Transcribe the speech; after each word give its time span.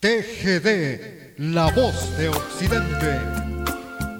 TGD, 0.00 1.38
la 1.38 1.72
voz 1.72 2.16
de 2.16 2.28
Occidente. 2.28 3.20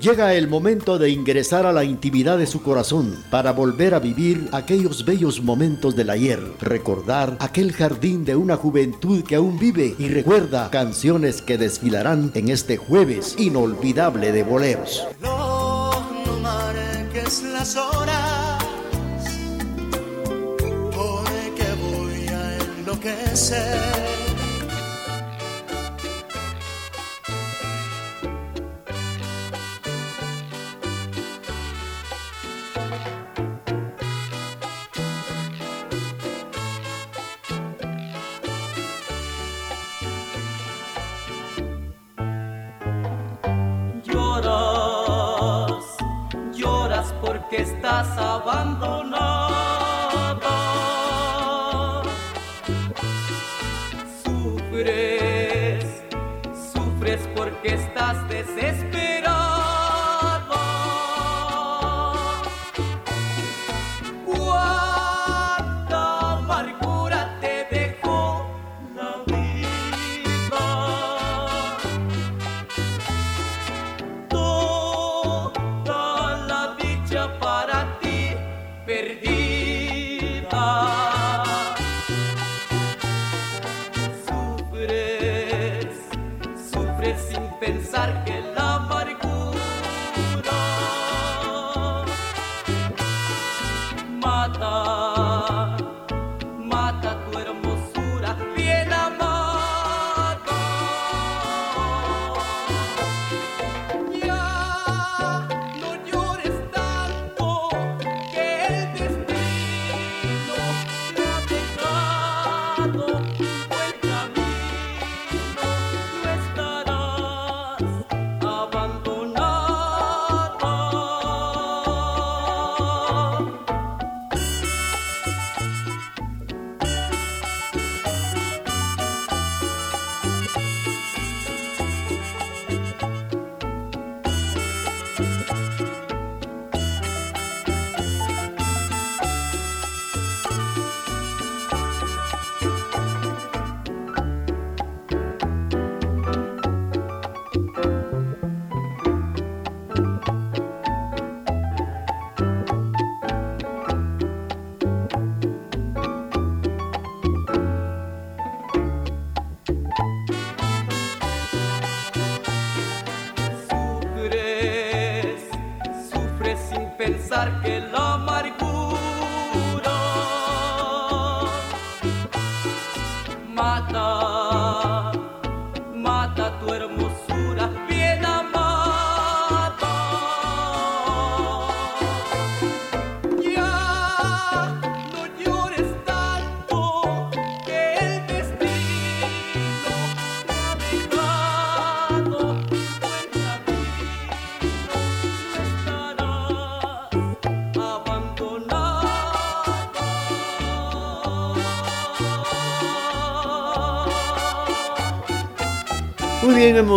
Llega 0.01 0.35
el 0.35 0.49
momento 0.49 0.99
de 0.99 1.11
ingresar 1.11 1.67
a 1.67 1.73
la 1.73 1.85
intimidad 1.85 2.37
de 2.37 2.49
su 2.49 2.65
corazón 2.65 3.25
para 3.31 3.53
volver 3.53 3.95
a 3.95 4.01
vivir 4.01 4.49
aquellos 4.51 5.05
bellos 5.05 5.41
momentos 5.41 5.95
del 5.95 6.11
ayer, 6.11 6.41
recordar 6.61 7.37
aquel 7.39 7.73
jardín 7.73 8.25
de 8.25 8.35
una 8.35 8.57
juventud 8.57 9.23
que 9.23 9.37
aún 9.37 9.57
vive 9.57 9.95
y 10.01 10.09
recuerda 10.09 10.69
canciones 10.71 11.43
que 11.43 11.59
desfilarán 11.59 12.33
en 12.35 12.49
este 12.49 12.77
jueves 12.77 13.37
inolvidable 13.39 14.33
de 14.33 14.43
boleros. 14.43 15.07
No, 15.21 15.93
no 16.27 16.41
marques 16.41 17.45
las 17.45 17.77
horas, 17.77 18.65
porque 20.91 21.67
voy 21.81 22.27
a 22.35 22.59
enloquecer. 22.81 24.18
Estás 58.61 58.88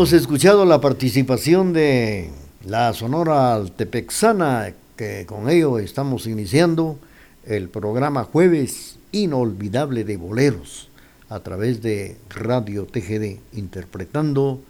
hemos 0.02 0.14
escuchado 0.14 0.66
la 0.66 0.82
participación 0.82 1.74
de 1.74 2.32
la 2.66 2.92
Sonora 2.92 3.54
Altepexana, 3.54 4.74
que 4.96 5.28
con 5.28 5.48
ello 5.48 5.78
estamos 5.78 6.26
iniciando 6.26 6.98
el 7.46 7.70
programa 7.70 8.24
Jueves 8.24 8.98
Inolvidable 9.12 10.04
de 10.04 10.18
Boleros 10.18 10.90
a 11.30 11.42
través 11.42 11.84
de 11.84 12.18
Radio 12.32 12.88
TGD, 12.88 13.42
interpretando 13.54 14.62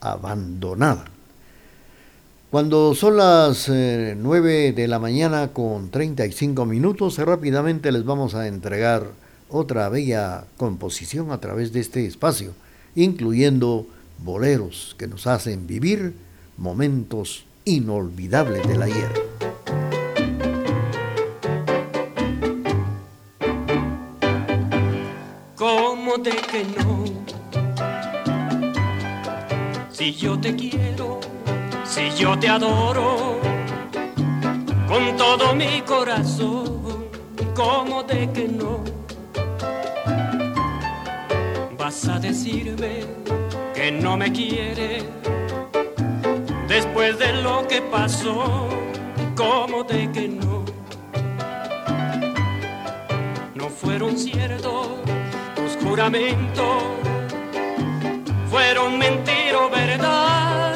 Abandonada. 0.00 1.04
Cuando 2.50 2.94
son 2.94 3.18
las 3.18 3.68
9 3.68 4.68
eh, 4.68 4.72
de 4.72 4.88
la 4.88 4.98
mañana 4.98 5.48
con 5.48 5.90
35 5.90 6.64
minutos, 6.64 7.18
rápidamente 7.18 7.92
les 7.92 8.06
vamos 8.06 8.34
a 8.34 8.46
entregar 8.46 9.04
otra 9.50 9.90
bella 9.90 10.44
composición 10.56 11.30
a 11.30 11.40
través 11.42 11.74
de 11.74 11.80
este 11.80 12.06
espacio, 12.06 12.54
incluyendo 12.94 13.86
boleros 14.18 14.94
que 14.98 15.06
nos 15.06 15.26
hacen 15.26 15.66
vivir 15.66 16.14
momentos 16.56 17.44
inolvidables 17.64 18.66
del 18.66 18.82
ayer. 18.82 19.12
¿Cómo 25.54 26.18
de 26.18 26.30
que 26.30 26.64
no? 26.64 27.04
Si 29.90 30.12
yo 30.14 30.38
te 30.38 30.54
quiero, 30.54 31.20
si 31.84 32.10
yo 32.16 32.38
te 32.38 32.48
adoro, 32.48 33.40
con 34.88 35.16
todo 35.16 35.54
mi 35.54 35.82
corazón, 35.82 37.08
¿cómo 37.54 38.02
de 38.04 38.30
que 38.32 38.48
no? 38.48 38.82
Vas 41.76 42.08
a 42.08 42.18
decirme 42.18 43.04
que 43.78 43.92
no 43.92 44.16
me 44.16 44.32
quiere 44.32 45.04
después 46.66 47.16
de 47.16 47.32
lo 47.44 47.64
que 47.68 47.80
pasó, 47.80 48.68
como 49.36 49.84
de 49.84 50.10
que 50.10 50.26
no. 50.26 50.64
No 53.54 53.68
fueron 53.68 54.18
ciertos 54.18 54.88
tus 55.54 55.76
juramentos, 55.80 56.82
fueron 58.50 58.98
mentira 58.98 59.68
verdad, 59.70 60.74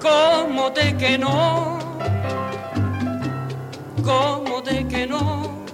como 0.00 0.70
de 0.70 0.96
que 0.96 1.18
no, 1.18 1.80
como 4.04 4.60
de 4.62 4.86
que 4.86 5.08
no. 5.08 5.64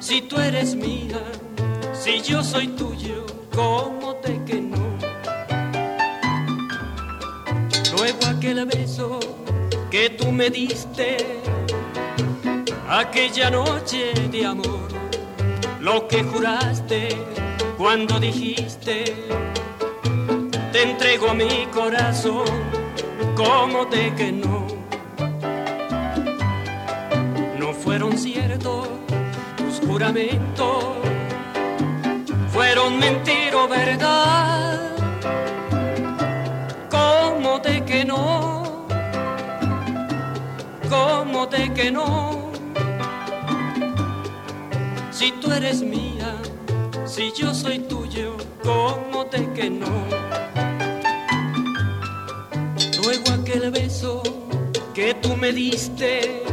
Si 0.00 0.22
tú 0.22 0.40
eres 0.40 0.74
mía 0.74 1.20
Si 2.02 2.20
yo 2.20 2.42
soy 2.42 2.66
tuyo, 2.66 3.24
¿cómo 3.54 4.16
te 4.16 4.42
que 4.44 4.60
no? 4.60 4.98
Luego 7.96 8.26
aquel 8.26 8.66
beso 8.66 9.20
que 9.88 10.10
tú 10.10 10.32
me 10.32 10.50
diste, 10.50 11.18
aquella 12.88 13.50
noche 13.50 14.14
de 14.32 14.44
amor, 14.44 14.88
lo 15.80 16.08
que 16.08 16.24
juraste 16.24 17.10
cuando 17.78 18.18
dijiste, 18.18 19.04
te 20.72 20.82
entrego 20.82 21.32
mi 21.34 21.66
corazón, 21.72 22.50
¿cómo 23.36 23.86
te 23.86 24.12
que 24.16 24.32
no? 24.32 24.66
No 27.60 27.72
fueron 27.72 28.18
ciertos 28.18 28.88
tus 29.56 29.78
juramentos, 29.86 31.11
fueron 32.62 32.96
mentira 33.00 33.56
o 33.56 33.66
verdad, 33.66 34.92
¿cómo 36.88 37.60
te 37.60 37.84
que 37.84 38.04
no? 38.04 38.86
¿Cómo 40.88 41.48
te 41.48 41.72
que 41.74 41.90
no? 41.90 42.52
Si 45.10 45.32
tú 45.40 45.50
eres 45.50 45.82
mía, 45.82 46.36
si 47.04 47.32
yo 47.32 47.52
soy 47.52 47.80
tuyo, 47.80 48.36
¿cómo 48.62 49.26
te 49.26 49.40
que 49.54 49.68
no? 49.68 49.94
Luego 53.02 53.24
aquel 53.40 53.72
beso 53.72 54.22
que 54.94 55.14
tú 55.14 55.36
me 55.36 55.50
diste, 55.50 56.44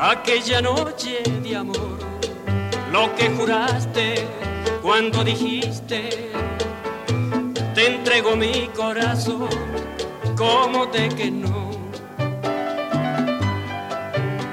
aquella 0.00 0.62
noche 0.62 1.22
de 1.44 1.56
amor, 1.56 1.98
lo 2.90 3.14
que 3.16 3.28
juraste 3.28 4.42
cuando 4.82 5.24
dijiste, 5.24 6.30
te 7.74 7.86
entrego 7.86 8.36
mi 8.36 8.68
corazón, 8.76 9.48
¿cómo 10.36 10.88
te 10.88 11.08
que 11.08 11.30
no? 11.30 11.70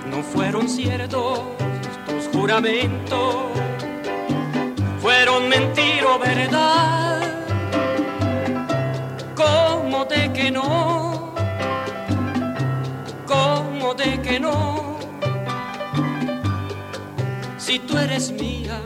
No 0.10 0.24
fueron 0.24 0.70
ciertos 0.70 1.42
tus 2.06 2.28
juramentos, 2.32 3.36
fueron 5.02 5.50
mentira 5.50 6.16
o 6.16 6.20
verdad. 6.20 7.22
¿Cómo 9.36 10.06
te 10.06 10.32
que 10.32 10.52
no? 10.52 11.34
¿Cómo 13.26 13.96
te 13.96 14.22
que 14.22 14.40
no? 14.40 14.98
Si 17.58 17.80
tú 17.80 17.98
eres 17.98 18.32
mía, 18.32 18.82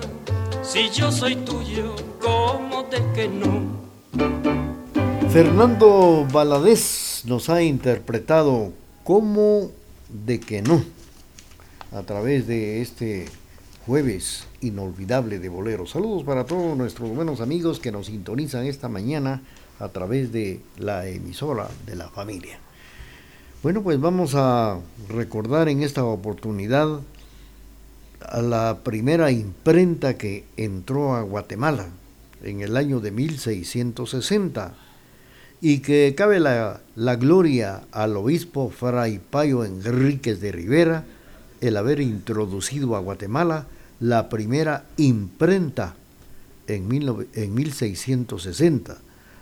si 0.63 0.89
yo 0.89 1.11
soy 1.11 1.35
tuyo, 1.35 1.93
¿cómo 2.21 2.85
te 2.85 2.97
que 3.13 3.27
no? 3.27 3.83
Fernando 5.29 6.25
Valadez 6.31 7.23
nos 7.25 7.49
ha 7.49 7.61
interpretado 7.61 8.71
como 9.03 9.71
de 10.09 10.39
que 10.39 10.61
no 10.61 10.83
a 11.91 12.03
través 12.03 12.47
de 12.47 12.81
este 12.81 13.25
jueves 13.85 14.45
inolvidable 14.61 15.39
de 15.39 15.49
boleros. 15.49 15.91
Saludos 15.91 16.23
para 16.23 16.45
todos 16.45 16.77
nuestros 16.77 17.13
buenos 17.13 17.41
amigos 17.41 17.79
que 17.79 17.91
nos 17.91 18.07
sintonizan 18.07 18.65
esta 18.65 18.87
mañana 18.87 19.41
a 19.79 19.89
través 19.89 20.31
de 20.31 20.61
la 20.77 21.07
emisora 21.07 21.67
de 21.85 21.95
la 21.95 22.09
familia. 22.09 22.59
Bueno, 23.63 23.81
pues 23.81 23.99
vamos 23.99 24.33
a 24.35 24.79
recordar 25.09 25.67
en 25.67 25.83
esta 25.83 26.03
oportunidad 26.03 26.99
la 28.41 28.79
primera 28.83 29.31
imprenta 29.31 30.17
que 30.17 30.45
entró 30.57 31.15
a 31.15 31.21
Guatemala 31.21 31.87
en 32.43 32.61
el 32.61 32.77
año 32.77 32.99
de 32.99 33.11
1660 33.11 34.73
y 35.61 35.79
que 35.79 36.13
cabe 36.15 36.39
la, 36.39 36.81
la 36.95 37.15
gloria 37.15 37.83
al 37.91 38.17
obispo 38.17 38.69
Fray 38.69 39.19
Payo 39.19 39.63
Enríquez 39.63 40.41
de 40.41 40.51
Rivera 40.51 41.05
el 41.61 41.77
haber 41.77 42.01
introducido 42.01 42.95
a 42.95 42.99
Guatemala 42.99 43.67
la 43.99 44.27
primera 44.27 44.85
imprenta 44.97 45.95
en, 46.67 46.91
en 47.33 47.55
1660, 47.55 48.97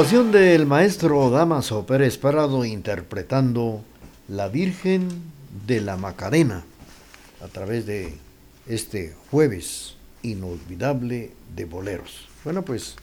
Participación 0.00 0.32
del 0.32 0.64
maestro 0.64 1.28
Damaso 1.28 1.84
Pérez 1.84 2.16
Parado 2.16 2.64
interpretando 2.64 3.84
La 4.28 4.48
Virgen 4.48 5.06
de 5.66 5.82
la 5.82 5.98
Macarena 5.98 6.64
a 7.42 7.48
través 7.48 7.84
de 7.84 8.14
este 8.66 9.14
jueves 9.30 9.96
inolvidable 10.22 11.32
de 11.54 11.66
boleros. 11.66 12.30
Bueno, 12.44 12.62
pues 12.62 12.96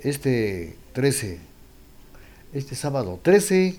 este 0.00 0.76
13, 0.92 1.38
este 2.52 2.74
sábado 2.74 3.18
13 3.22 3.68
eh, 3.68 3.78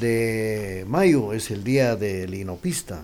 de 0.00 0.86
mayo 0.88 1.34
es 1.34 1.50
el 1.50 1.64
día 1.64 1.96
del 1.96 2.32
inopista, 2.32 3.02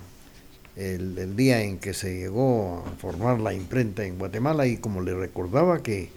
el, 0.74 1.18
el, 1.18 1.36
día 1.36 1.60
en 1.60 1.76
que 1.76 1.92
se 1.92 2.16
llegó 2.16 2.82
a 2.86 2.92
formar 2.92 3.40
la 3.40 3.52
imprenta 3.52 4.06
en 4.06 4.18
Guatemala 4.18 4.66
y 4.66 4.78
como 4.78 5.02
le 5.02 5.12
recordaba 5.12 5.82
que 5.82 6.08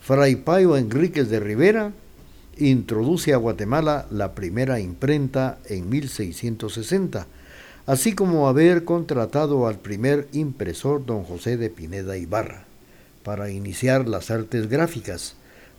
Fray 0.00 0.36
Payo 0.36 0.78
Enríquez 0.78 1.28
de 1.28 1.40
Rivera 1.40 1.92
introduce 2.56 3.34
a 3.34 3.36
Guatemala 3.36 4.06
la 4.10 4.34
primera 4.34 4.80
imprenta 4.80 5.58
en 5.66 5.90
1660, 5.90 7.26
así 7.86 8.14
como 8.14 8.48
haber 8.48 8.84
contratado 8.84 9.66
al 9.66 9.78
primer 9.78 10.26
impresor 10.32 11.04
don 11.04 11.22
José 11.22 11.58
de 11.58 11.68
Pineda 11.68 12.16
Ibarra 12.16 12.64
para 13.22 13.50
iniciar 13.50 14.08
las 14.08 14.30
artes 14.30 14.70
gráficas. 14.70 15.34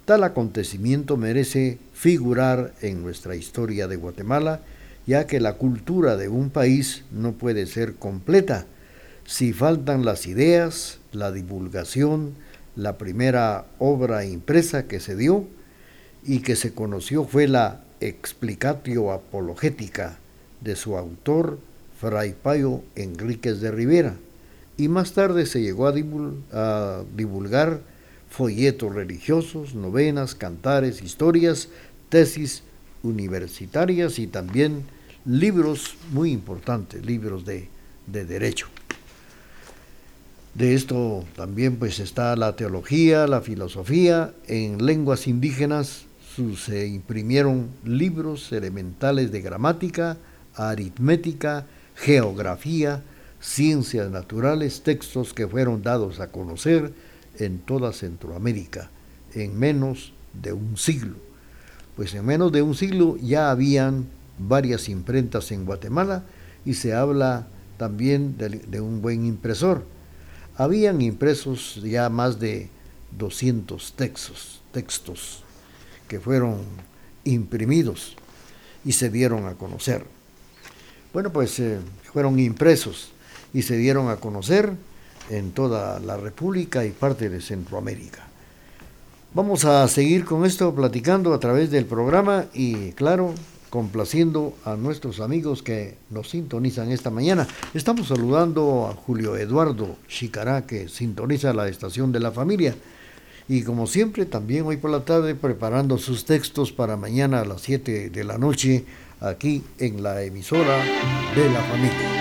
Tal 0.06 0.24
acontecimiento 0.24 1.18
merece 1.18 1.80
figurar 1.94 2.74
en 2.82 3.02
nuestra 3.02 3.36
historia 3.36 3.88
de 3.88 3.96
Guatemala, 3.96 4.62
ya 5.08 5.26
que 5.26 5.40
la 5.40 5.54
cultura 5.54 6.16
de 6.16 6.30
un 6.30 6.52
país 6.52 7.04
no 7.12 7.34
puede 7.34 7.66
ser 7.66 7.96
completa 7.96 8.68
si 9.26 9.54
faltan 9.54 10.06
las 10.06 10.28
ideas, 10.28 11.00
la 11.12 11.32
divulgación, 11.32 12.34
la 12.76 12.98
primera 12.98 13.66
obra 13.80 14.26
impresa 14.26 14.88
que 14.88 15.00
se 15.00 15.16
dio 15.16 15.46
y 16.24 16.40
que 16.40 16.56
se 16.56 16.74
conoció 16.74 17.26
fue 17.26 17.48
la 17.48 17.82
Explicatio 18.00 19.12
Apologética 19.12 20.18
de 20.62 20.76
su 20.76 20.98
autor 20.98 21.60
Fray 22.00 22.34
Payo 22.34 22.82
Enríquez 22.96 23.62
de 23.62 23.72
Rivera 23.72 24.16
y 24.78 24.88
más 24.88 25.14
tarde 25.14 25.46
se 25.46 25.62
llegó 25.62 25.88
a, 25.88 25.94
a 26.54 27.04
divulgar 27.16 27.82
folletos 28.30 28.96
religiosos, 28.96 29.76
novenas, 29.76 30.34
cantares, 30.34 31.04
historias, 31.04 31.68
tesis 32.10 32.64
universitarias 33.04 34.18
y 34.18 34.28
también 34.28 34.84
libros 35.26 35.96
muy 36.12 36.32
importantes, 36.32 37.06
libros 37.06 37.46
de, 37.46 37.68
de 38.08 38.26
derecho. 38.26 38.68
De 40.54 40.76
esto 40.76 41.24
también 41.36 41.78
pues 41.78 42.00
está 42.00 42.36
la 42.36 42.56
teología, 42.56 43.26
la 43.26 43.42
filosofía. 43.42 44.34
En 44.48 44.86
lenguas 44.86 45.28
indígenas 45.28 46.06
se 46.58 46.88
imprimieron 46.88 47.70
libros 47.86 48.52
elementales 48.52 49.32
de 49.32 49.42
gramática, 49.42 50.18
aritmética, 50.56 51.66
geografía, 51.96 53.02
ciencias 53.40 54.10
naturales, 54.12 54.82
textos 54.82 55.34
que 55.34 55.48
fueron 55.48 55.84
dados 55.84 56.20
a 56.20 56.28
conocer 56.28 56.92
en 57.38 57.60
toda 57.60 57.94
Centroamérica 57.94 58.90
en 59.34 59.58
menos 59.58 60.14
de 60.34 60.52
un 60.52 60.78
siglo. 60.78 61.16
Pues 61.96 62.14
en 62.14 62.26
menos 62.26 62.52
de 62.52 62.62
un 62.62 62.76
siglo 62.76 63.18
ya 63.18 63.52
habían 63.52 64.06
varias 64.38 64.90
imprentas 64.90 65.52
en 65.52 65.66
Guatemala 65.66 66.24
y 66.66 66.74
se 66.74 66.94
habla 66.94 67.48
también 67.78 68.38
de, 68.38 68.50
de 68.50 68.82
un 68.82 69.02
buen 69.02 69.26
impresor 69.26 69.84
habían 70.58 71.02
impresos 71.02 71.80
ya 71.84 72.10
más 72.10 72.40
de 72.40 72.70
200 73.18 73.94
textos, 73.94 74.62
textos 74.72 75.44
que 76.08 76.20
fueron 76.20 76.60
imprimidos 77.24 78.16
y 78.84 78.94
se 78.94 79.10
dieron 79.10 79.46
a 79.46 79.56
conocer. 79.56 80.06
Bueno, 81.14 81.32
pues 81.32 81.60
eh, 81.60 81.80
fueron 82.12 82.40
impresos 82.40 83.12
y 83.54 83.64
se 83.64 83.78
dieron 83.78 84.10
a 84.10 84.18
conocer 84.18 84.74
en 85.30 85.52
toda 85.52 86.00
la 86.00 86.18
República 86.18 86.86
y 86.86 86.92
parte 86.92 87.30
de 87.30 87.42
Centroamérica. 87.42 88.28
Vamos 89.34 89.64
a 89.64 89.88
seguir 89.88 90.26
con 90.26 90.46
esto 90.46 90.74
platicando 90.76 91.34
a 91.34 91.40
través 91.40 91.72
del 91.72 91.86
programa 91.86 92.46
y 92.54 92.92
claro, 92.92 93.34
complaciendo 93.72 94.54
a 94.66 94.76
nuestros 94.76 95.22
amigos 95.22 95.64
que 95.64 95.96
nos 96.12 96.30
sintonizan 96.30 96.92
esta 96.92 97.10
mañana. 97.10 97.48
Estamos 97.74 98.10
saludando 98.10 98.88
a 98.88 98.94
Julio 98.94 99.38
Eduardo 99.38 99.96
Chicará, 100.08 100.68
que 100.68 100.90
sintoniza 100.90 101.54
la 101.54 101.70
estación 101.70 102.12
de 102.12 102.20
la 102.20 102.32
familia. 102.32 102.76
Y 103.48 103.64
como 103.64 103.88
siempre, 103.88 104.26
también 104.26 104.66
hoy 104.66 104.78
por 104.78 104.92
la 104.92 105.06
tarde 105.06 105.36
preparando 105.36 105.98
sus 105.98 106.26
textos 106.26 106.72
para 106.72 106.98
mañana 106.98 107.40
a 107.40 107.46
las 107.46 107.62
7 107.62 108.10
de 108.10 108.24
la 108.26 108.38
noche 108.38 108.84
aquí 109.22 109.64
en 109.80 110.04
la 110.04 110.22
emisora 110.22 110.78
de 111.34 111.50
la 111.50 111.62
familia. 111.64 112.21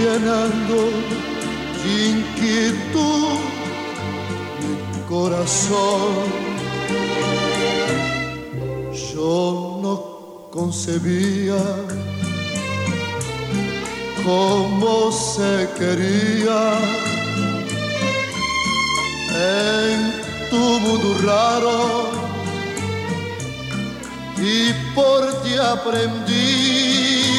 llenando 0.00 0.76
inquietud 1.84 3.38
mi 4.60 5.02
corazón. 5.08 6.28
Yo 9.12 9.78
no 9.82 9.94
concebía 10.50 11.62
cómo 14.24 15.12
se 15.12 15.68
quería 15.78 16.62
en 19.34 19.98
tu 20.50 20.64
mundo 20.84 21.16
raro 21.24 22.10
y 24.38 24.72
por 24.94 25.42
ti 25.42 25.54
aprendí 25.56 27.29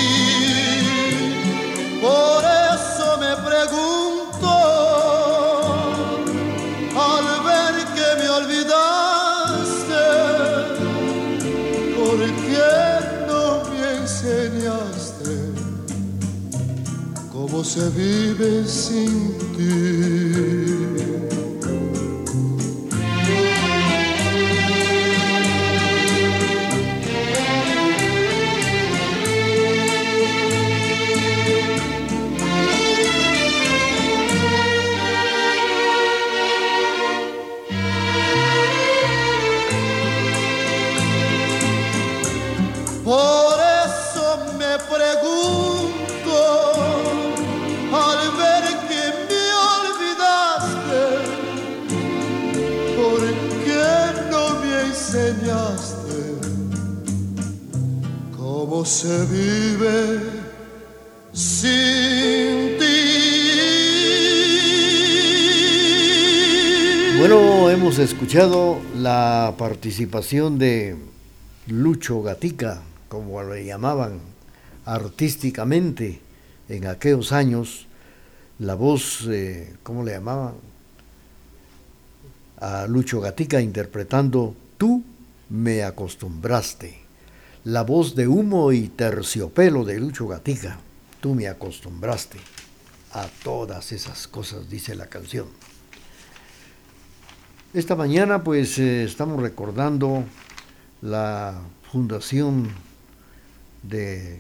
por 2.02 2.44
eso 2.44 3.18
me 3.20 3.34
pregunto, 3.50 4.52
al 7.08 7.28
ver 7.46 7.76
que 7.96 8.08
me 8.22 8.28
olvidaste, 8.40 10.06
¿por 11.96 12.18
qué 12.46 12.74
no 13.28 13.44
me 13.70 13.82
enseñaste 14.02 15.34
cómo 17.32 17.64
se 17.64 17.88
vive 17.92 18.66
sin 18.66 19.38
ti? 19.56 20.21
Se 58.86 59.26
vive 59.26 60.20
sin 61.34 62.78
ti. 62.80 63.02
Bueno, 67.20 67.70
hemos 67.70 68.00
escuchado 68.00 68.80
la 68.98 69.54
participación 69.58 70.58
de 70.58 70.96
Lucho 71.68 72.22
Gatica, 72.22 72.82
como 73.10 73.44
le 73.44 73.66
llamaban 73.66 74.20
artísticamente 74.86 76.20
en 76.70 76.88
aquellos 76.88 77.32
años, 77.32 77.88
la 78.60 78.76
voz, 78.76 79.28
eh, 79.30 79.76
¿cómo 79.84 80.04
le 80.04 80.14
llamaban? 80.14 80.54
A 82.60 82.88
Lucho 82.88 83.20
Gatica 83.20 83.60
interpretando 83.62 84.56
Tú 84.78 85.04
me 85.50 85.84
acostumbraste. 85.84 87.01
La 87.64 87.84
voz 87.84 88.16
de 88.16 88.28
humo 88.28 88.72
y 88.72 88.88
terciopelo 88.88 89.86
de 89.86 90.00
Lucho 90.00 90.28
Gatica. 90.28 90.80
Tú 91.20 91.36
me 91.36 91.48
acostumbraste 91.48 92.40
a 93.12 93.28
todas 93.44 93.92
esas 93.92 94.28
cosas, 94.28 94.68
dice 94.68 94.96
la 94.96 95.06
canción. 95.06 95.46
Esta 97.76 97.96
mañana 97.96 98.44
pues 98.44 98.80
eh, 98.80 99.04
estamos 99.04 99.40
recordando 99.40 100.24
la 101.04 101.62
fundación 101.92 102.68
de 103.84 104.40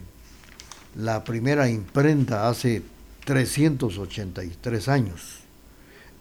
la 0.96 1.24
primera 1.24 1.70
imprenta 1.70 2.50
hace 2.50 2.82
383 3.26 4.88
años. 4.88 5.42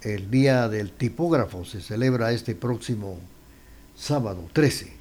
El 0.03 0.31
Día 0.31 0.69
del 0.69 0.93
Tipógrafo 0.93 1.65
se 1.65 1.81
celebra 1.81 2.33
este 2.33 2.55
próximo 2.55 3.19
sábado 3.97 4.51
13, 4.53 5.00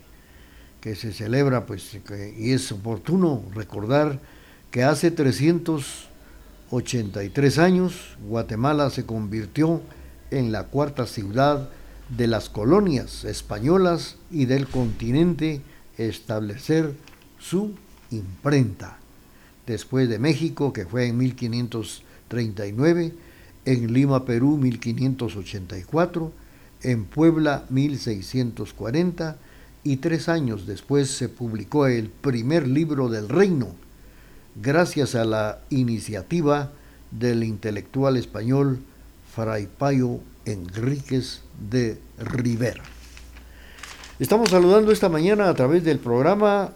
que 0.82 0.96
se 0.96 1.14
celebra 1.14 1.66
pues 1.66 1.98
y 2.38 2.52
es 2.54 2.72
oportuno 2.72 3.44
recordar 3.54 4.20
que 4.72 4.84
hace 4.84 5.12
383 5.12 7.58
años 7.58 8.18
Guatemala 8.28 8.90
se 8.90 9.06
convirtió 9.06 9.82
en 10.32 10.52
la 10.52 10.66
cuarta 10.66 11.06
ciudad 11.06 11.70
de 12.16 12.28
las 12.28 12.50
colonias 12.50 13.24
españolas 13.24 14.18
y 14.32 14.46
del 14.46 14.68
continente 14.68 15.62
establecer 15.98 16.94
su 17.40 17.74
imprenta. 18.12 18.98
Después 19.68 20.10
de 20.10 20.18
México, 20.18 20.74
que 20.74 20.86
fue 20.86 21.08
en 21.08 21.18
1539, 21.18 23.14
en 23.66 23.94
Lima, 23.94 24.26
Perú, 24.26 24.58
1584, 24.58 26.32
en 26.82 27.06
Puebla, 27.06 27.66
1640, 27.70 29.38
y 29.90 29.98
tres 29.98 30.30
años 30.30 30.68
después 30.68 31.10
se 31.10 31.30
publicó 31.30 31.88
el 31.88 32.10
primer 32.10 32.68
libro 32.68 33.10
del 33.10 33.28
reino, 33.28 33.70
gracias 34.62 35.16
a 35.16 35.26
la 35.26 35.62
iniciativa 35.72 36.70
del 37.10 37.44
intelectual 37.44 38.16
español 38.16 38.82
Fray 39.34 39.66
Payo 39.66 40.20
Enríquez 40.46 41.42
de 41.72 41.98
Rivera. 42.20 42.84
Estamos 44.20 44.52
saludando 44.52 44.92
esta 44.92 45.10
mañana 45.10 45.50
a 45.50 45.56
través 45.56 45.84
del 45.84 45.98
programa 45.98 46.70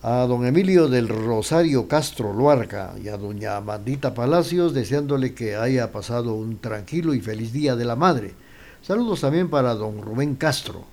a 0.00 0.18
don 0.28 0.46
Emilio 0.46 0.86
del 0.86 1.08
Rosario 1.08 1.88
Castro 1.88 2.32
Luarca 2.32 2.94
y 3.02 3.08
a 3.08 3.16
doña 3.16 3.56
Amandita 3.56 4.14
Palacios, 4.14 4.74
deseándole 4.74 5.34
que 5.34 5.56
haya 5.56 5.90
pasado 5.90 6.34
un 6.34 6.58
tranquilo 6.58 7.14
y 7.14 7.20
feliz 7.20 7.52
día 7.52 7.74
de 7.74 7.84
la 7.84 7.96
madre. 7.96 8.32
Saludos 8.80 9.22
también 9.22 9.50
para 9.50 9.74
don 9.74 10.00
Rubén 10.00 10.36
Castro, 10.36 10.91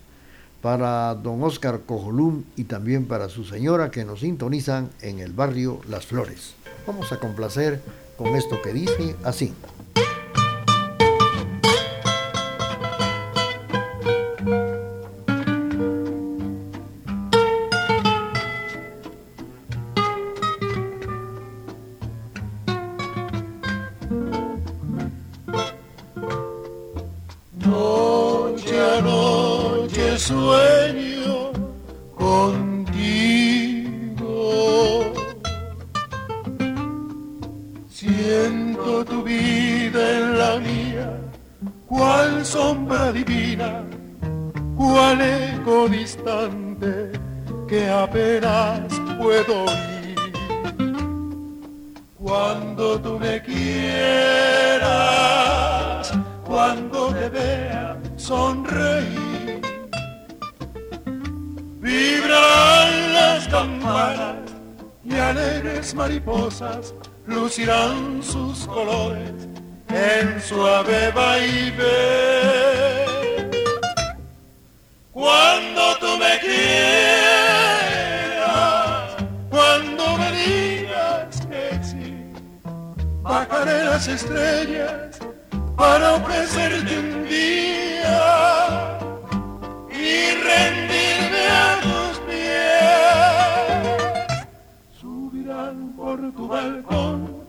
para 0.62 1.16
don 1.16 1.44
Oscar 1.44 1.82
Cojolum 1.86 2.44
y 2.56 2.66
también 2.66 3.06
para 3.06 3.30
su 3.30 3.44
señora 3.46 3.92
que 3.92 4.06
nos 4.06 4.22
sintonizan 4.22 4.90
en 5.02 5.20
el 5.20 5.32
barrio 5.32 5.82
Las 5.88 6.06
Flores. 6.06 6.56
Vamos 6.86 7.12
a 7.12 7.20
complacer 7.20 7.82
con 8.18 8.36
esto 8.36 8.62
que 8.62 8.74
dice 8.74 9.16
así. 9.24 9.54
cuál 41.88 42.46
sombra 42.46 43.12
divina, 43.12 43.84
cuál 44.76 45.22
eco 45.22 45.88
distante 45.90 47.12
que 47.68 47.90
apenas 47.90 48.94
puedo 49.18 49.66
oír. 49.66 50.16
Cuando 52.18 53.00
tú 53.00 53.18
me 53.20 53.42
quieras, 53.42 54.84
cuando 56.46 57.14
te 57.14 57.30
vea 57.30 57.98
sonreír, 58.18 59.62
vibrarán 61.80 63.14
las 63.14 63.48
campanas 63.48 64.36
y 65.04 65.16
alegres 65.16 65.96
mariposas 65.96 66.94
lucirán 67.26 68.22
sus 68.22 68.66
colores 68.66 69.49
en 69.90 70.42
suave 70.42 71.12
vaivén. 71.12 71.90
Cuando 75.12 75.98
tú 76.00 76.18
me 76.18 76.40
quieras, 76.40 76.66
cuando 79.50 80.18
me 80.18 80.32
digas 80.32 81.42
que 81.50 81.80
sí, 81.84 82.32
bajaré 83.22 83.84
las 83.86 84.08
estrellas 84.08 85.20
para 85.76 86.14
ofrecerte 86.16 87.00
un 87.00 87.28
día 87.28 88.98
y 89.90 90.36
rendirme 90.36 91.48
a 91.48 91.80
tus 91.82 92.20
pies. 92.28 93.78
Subirán 95.00 95.94
por 95.98 96.32
tu 96.34 96.48
balcón 96.48 97.49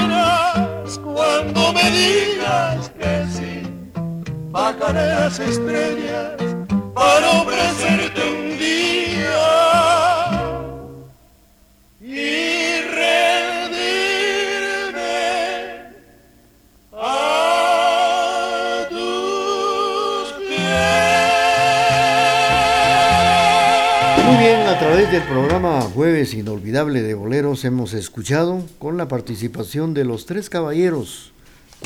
cuando 1.04 1.72
me 1.72 1.90
digas 1.90 2.90
que 2.98 3.26
sí, 3.34 3.54
bajaré 4.50 5.06
las 5.20 5.38
estrellas 5.38 6.32
para 6.94 7.30
ofrecerte 7.42 8.20
un 8.22 8.58
día. 8.58 9.55
Boleros 27.14 27.64
hemos 27.64 27.94
escuchado 27.94 28.60
con 28.80 28.96
la 28.96 29.06
participación 29.06 29.94
de 29.94 30.04
los 30.04 30.26
tres 30.26 30.50
caballeros, 30.50 31.32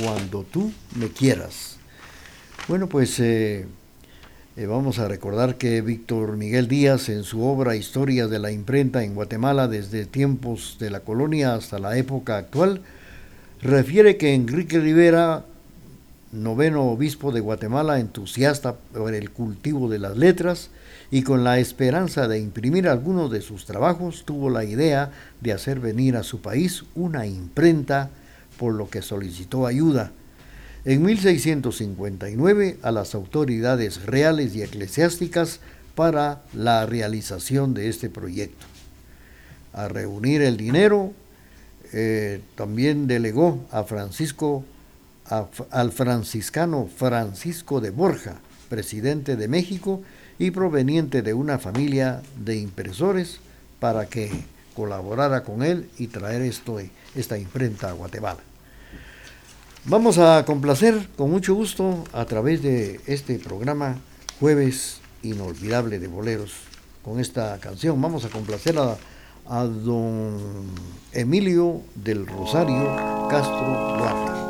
Cuando 0.02 0.44
tú 0.44 0.72
me 0.96 1.08
quieras. 1.08 1.76
Bueno, 2.66 2.88
pues 2.88 3.20
eh, 3.20 3.66
eh, 4.56 4.66
vamos 4.66 4.98
a 4.98 5.06
recordar 5.06 5.56
que 5.56 5.82
Víctor 5.82 6.38
Miguel 6.38 6.66
Díaz 6.66 7.10
en 7.10 7.24
su 7.24 7.44
obra 7.44 7.76
Historia 7.76 8.26
de 8.26 8.38
la 8.38 8.50
imprenta 8.50 9.04
en 9.04 9.14
Guatemala 9.14 9.68
desde 9.68 10.06
tiempos 10.06 10.78
de 10.80 10.88
la 10.88 11.00
colonia 11.00 11.54
hasta 11.54 11.78
la 11.78 11.98
época 11.98 12.38
actual, 12.38 12.80
refiere 13.60 14.16
que 14.16 14.32
Enrique 14.32 14.80
Rivera 14.80 15.44
noveno 16.32 16.84
obispo 16.84 17.32
de 17.32 17.40
Guatemala, 17.40 17.98
entusiasta 18.00 18.76
por 18.76 19.12
el 19.14 19.30
cultivo 19.30 19.90
de 19.90 19.98
las 19.98 20.16
letras 20.16 20.70
y 21.10 21.22
con 21.22 21.42
la 21.42 21.58
esperanza 21.58 22.28
de 22.28 22.38
imprimir 22.38 22.88
algunos 22.88 23.30
de 23.30 23.40
sus 23.40 23.66
trabajos, 23.66 24.24
tuvo 24.24 24.48
la 24.48 24.64
idea 24.64 25.10
de 25.40 25.52
hacer 25.52 25.80
venir 25.80 26.16
a 26.16 26.22
su 26.22 26.40
país 26.40 26.84
una 26.94 27.26
imprenta, 27.26 28.10
por 28.58 28.74
lo 28.74 28.88
que 28.88 29.02
solicitó 29.02 29.66
ayuda. 29.66 30.12
En 30.84 31.02
1659 31.02 32.78
a 32.82 32.92
las 32.92 33.14
autoridades 33.14 34.06
reales 34.06 34.54
y 34.54 34.62
eclesiásticas 34.62 35.60
para 35.94 36.42
la 36.54 36.86
realización 36.86 37.74
de 37.74 37.88
este 37.88 38.08
proyecto. 38.08 38.66
A 39.72 39.88
reunir 39.88 40.42
el 40.42 40.56
dinero, 40.56 41.12
eh, 41.92 42.40
también 42.54 43.08
delegó 43.08 43.64
a 43.72 43.82
Francisco, 43.82 44.64
al 45.70 45.92
franciscano 45.92 46.88
Francisco 46.96 47.80
de 47.80 47.90
Borja, 47.90 48.36
presidente 48.68 49.36
de 49.36 49.48
México 49.48 50.02
y 50.40 50.50
proveniente 50.50 51.20
de 51.20 51.34
una 51.34 51.58
familia 51.58 52.22
de 52.42 52.56
impresores, 52.56 53.40
para 53.78 54.06
que 54.06 54.30
colaborara 54.74 55.44
con 55.44 55.62
él 55.62 55.88
y 55.98 56.06
traer 56.06 56.42
esto, 56.42 56.78
esta 57.14 57.38
imprenta 57.38 57.90
a 57.90 57.92
Guatemala. 57.92 58.40
Vamos 59.84 60.18
a 60.18 60.44
complacer 60.46 61.08
con 61.16 61.30
mucho 61.30 61.54
gusto 61.54 62.04
a 62.12 62.24
través 62.24 62.62
de 62.62 63.00
este 63.06 63.38
programa 63.38 63.98
Jueves 64.40 65.00
Inolvidable 65.22 65.98
de 65.98 66.08
Boleros 66.08 66.52
con 67.02 67.20
esta 67.20 67.58
canción. 67.58 68.00
Vamos 68.00 68.24
a 68.24 68.30
complacer 68.30 68.78
a, 68.78 68.96
a 69.46 69.64
don 69.64 70.38
Emilio 71.12 71.82
del 71.94 72.26
Rosario 72.26 73.28
Castro 73.28 73.96
Duarte. 73.98 74.49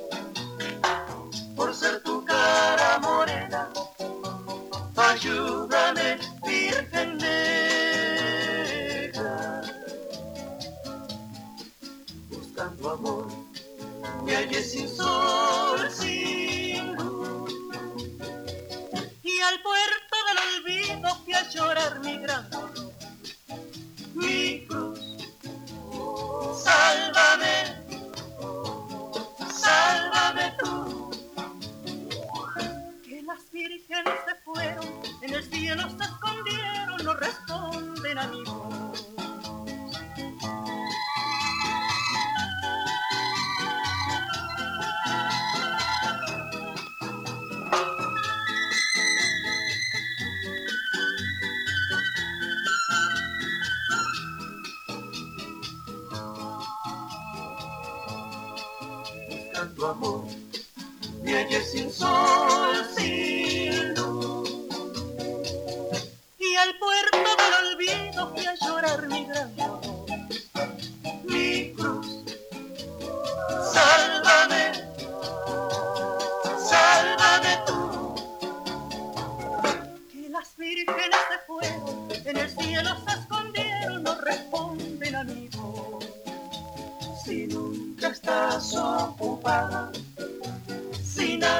calle 14.25 14.63
sin 14.63 14.87
sol, 14.87 15.89
sin 15.91 16.95
luz. 16.95 17.53
Y 19.23 19.39
al 19.39 19.61
puerto 19.61 20.15
del 20.27 20.37
olvido 20.55 21.15
fui 21.23 21.33
a 21.33 21.49
llorar 21.49 21.99
mi 21.99 22.17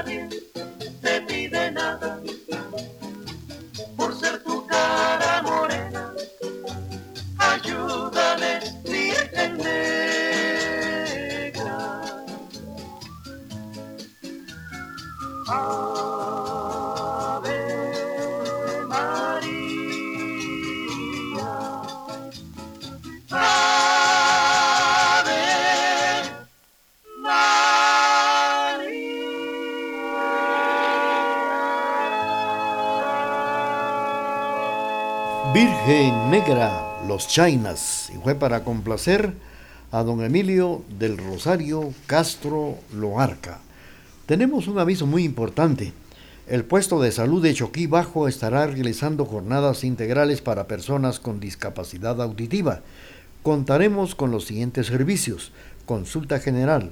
love 0.02 0.34
you. 0.34 0.51
Los 37.08 37.28
Chainas, 37.30 38.12
y 38.14 38.18
fue 38.18 38.36
para 38.36 38.64
complacer 38.64 39.34
a 39.92 40.04
don 40.04 40.22
Emilio 40.22 40.84
del 41.00 41.18
Rosario 41.18 41.94
Castro 42.08 42.78
Loarca. 42.94 43.60
Tenemos 44.26 44.68
un 44.68 44.78
aviso 44.78 45.06
muy 45.06 45.24
importante. 45.24 45.94
El 46.48 46.66
puesto 46.66 47.02
de 47.02 47.14
salud 47.14 47.42
de 47.42 47.54
Choquí 47.54 47.88
Bajo 47.88 48.28
estará 48.28 48.68
realizando 48.68 49.26
jornadas 49.26 49.86
integrales 49.86 50.42
para 50.42 50.68
personas 50.68 51.20
con 51.20 51.40
discapacidad 51.40 52.22
auditiva. 52.22 52.82
Contaremos 53.44 54.14
con 54.16 54.32
los 54.32 54.46
siguientes 54.46 54.88
servicios: 54.88 55.54
consulta 55.86 56.40
general, 56.40 56.92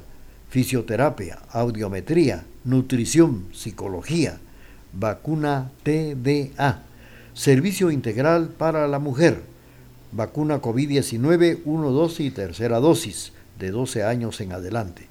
fisioterapia, 0.49 1.39
audiometría, 1.51 2.45
nutrición, 2.63 3.47
psicología, 3.51 4.39
vacuna 4.93 5.71
TDA 5.83 6.83
Servicio 7.39 7.89
Integral 7.89 8.49
para 8.49 8.85
la 8.89 8.99
Mujer, 8.99 9.41
vacuna 10.11 10.61
COVID-19, 10.61 11.59
1, 11.65 11.91
2 11.91 12.19
y 12.19 12.31
tercera 12.31 12.79
dosis, 12.79 13.33
de 13.59 13.71
12 13.71 14.03
años 14.03 14.39
en 14.41 14.53
adelante. 14.53 15.07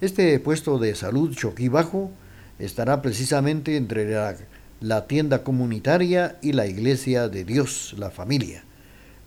Este 0.00 0.38
puesto 0.40 0.78
de 0.78 0.94
salud 0.94 1.34
Choquí 1.34 1.68
Bajo 1.68 2.10
estará 2.58 3.02
precisamente 3.02 3.76
entre 3.76 4.10
la, 4.80 5.06
tienda 5.06 5.44
comunitaria 5.44 6.38
y 6.40 6.52
la 6.52 6.66
iglesia 6.66 7.28
de 7.28 7.44
Dios, 7.44 7.94
la 7.98 8.10
familia. 8.10 8.64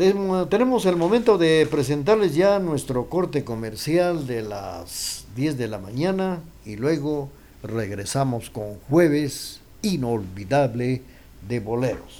Tenemos 0.00 0.86
el 0.86 0.96
momento 0.96 1.36
de 1.36 1.68
presentarles 1.70 2.34
ya 2.34 2.58
nuestro 2.58 3.10
corte 3.10 3.44
comercial 3.44 4.26
de 4.26 4.40
las 4.40 5.26
10 5.36 5.58
de 5.58 5.68
la 5.68 5.76
mañana 5.76 6.40
y 6.64 6.76
luego 6.76 7.28
regresamos 7.62 8.48
con 8.48 8.78
jueves 8.88 9.60
inolvidable 9.82 11.02
de 11.46 11.60
boleros. 11.60 12.19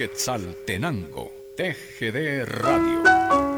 Quetzaltenango, 0.00 1.30
TGD 1.54 2.46
Radio. 2.46 3.49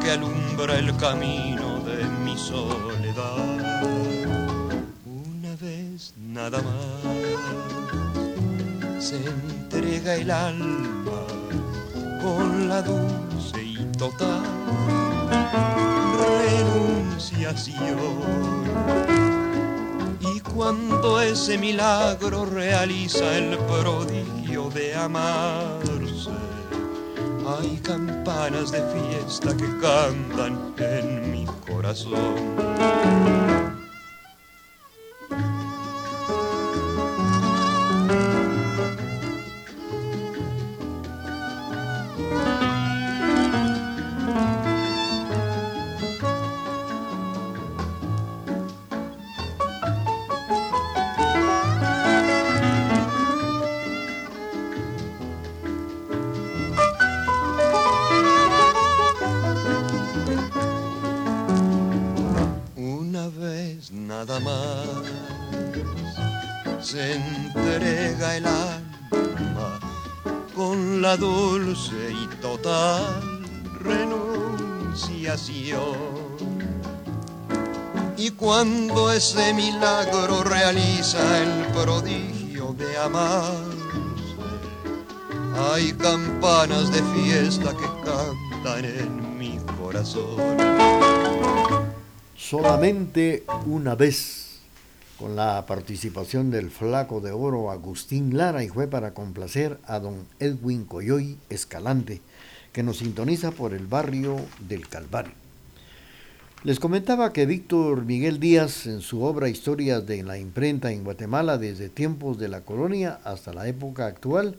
Que 0.00 0.10
alumbra 0.10 0.76
el 0.78 0.96
camino 0.96 1.80
de 1.80 2.04
mi 2.24 2.36
soledad. 2.36 3.36
Una 5.06 5.54
vez 5.60 6.14
nada 6.16 6.60
más 6.62 7.04
se 9.04 9.16
entrega 9.16 10.16
el 10.16 10.30
alma 10.30 11.27
ese 21.48 21.56
milagro 21.56 22.44
realiza 22.44 23.38
el 23.38 23.56
prodigio 23.56 24.68
de 24.68 24.94
amarse, 24.94 26.28
hay 27.46 27.78
campanas 27.78 28.70
de 28.70 28.82
fiesta 28.92 29.56
que 29.56 29.66
cantan 29.80 30.74
en 30.76 31.32
mi 31.32 31.46
corazón. 31.66 33.37
Cuando 78.38 79.12
ese 79.12 79.52
milagro 79.52 80.44
realiza 80.44 81.18
el 81.42 81.66
prodigio 81.72 82.74
de 82.78 82.96
amarse. 82.96 83.76
Hay 85.72 85.92
campanas 85.92 86.92
de 86.92 87.02
fiesta 87.14 87.74
que 87.76 87.86
cantan 88.04 88.84
en 88.84 89.38
mi 89.38 89.58
corazón. 89.80 90.36
solamente 92.36 93.44
una 93.66 93.94
vez 93.94 94.47
con 95.18 95.34
la 95.34 95.66
participación 95.66 96.50
del 96.50 96.70
flaco 96.70 97.20
de 97.20 97.32
oro 97.32 97.70
Agustín 97.70 98.36
Lara 98.36 98.62
y 98.62 98.68
fue 98.68 98.86
para 98.86 99.14
complacer 99.14 99.78
a 99.86 99.98
don 99.98 100.26
Edwin 100.38 100.84
Coyoy 100.84 101.36
Escalante, 101.50 102.20
que 102.72 102.84
nos 102.84 102.98
sintoniza 102.98 103.50
por 103.50 103.74
el 103.74 103.86
barrio 103.86 104.36
del 104.68 104.86
Calvario. 104.86 105.32
Les 106.62 106.78
comentaba 106.78 107.32
que 107.32 107.46
Víctor 107.46 108.04
Miguel 108.04 108.38
Díaz, 108.38 108.86
en 108.86 109.00
su 109.00 109.22
obra 109.22 109.48
Historias 109.48 110.06
de 110.06 110.22
la 110.22 110.38
imprenta 110.38 110.92
en 110.92 111.02
Guatemala 111.02 111.58
desde 111.58 111.88
tiempos 111.88 112.38
de 112.38 112.48
la 112.48 112.60
colonia 112.60 113.18
hasta 113.24 113.52
la 113.52 113.66
época 113.66 114.06
actual, 114.06 114.56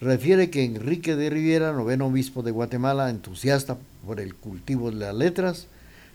refiere 0.00 0.50
que 0.50 0.64
Enrique 0.64 1.16
de 1.16 1.30
Riviera, 1.30 1.72
noveno 1.72 2.06
obispo 2.06 2.42
de 2.42 2.52
Guatemala, 2.52 3.10
entusiasta 3.10 3.76
por 4.06 4.20
el 4.20 4.36
cultivo 4.36 4.90
de 4.90 4.98
las 4.98 5.14
letras, 5.14 5.66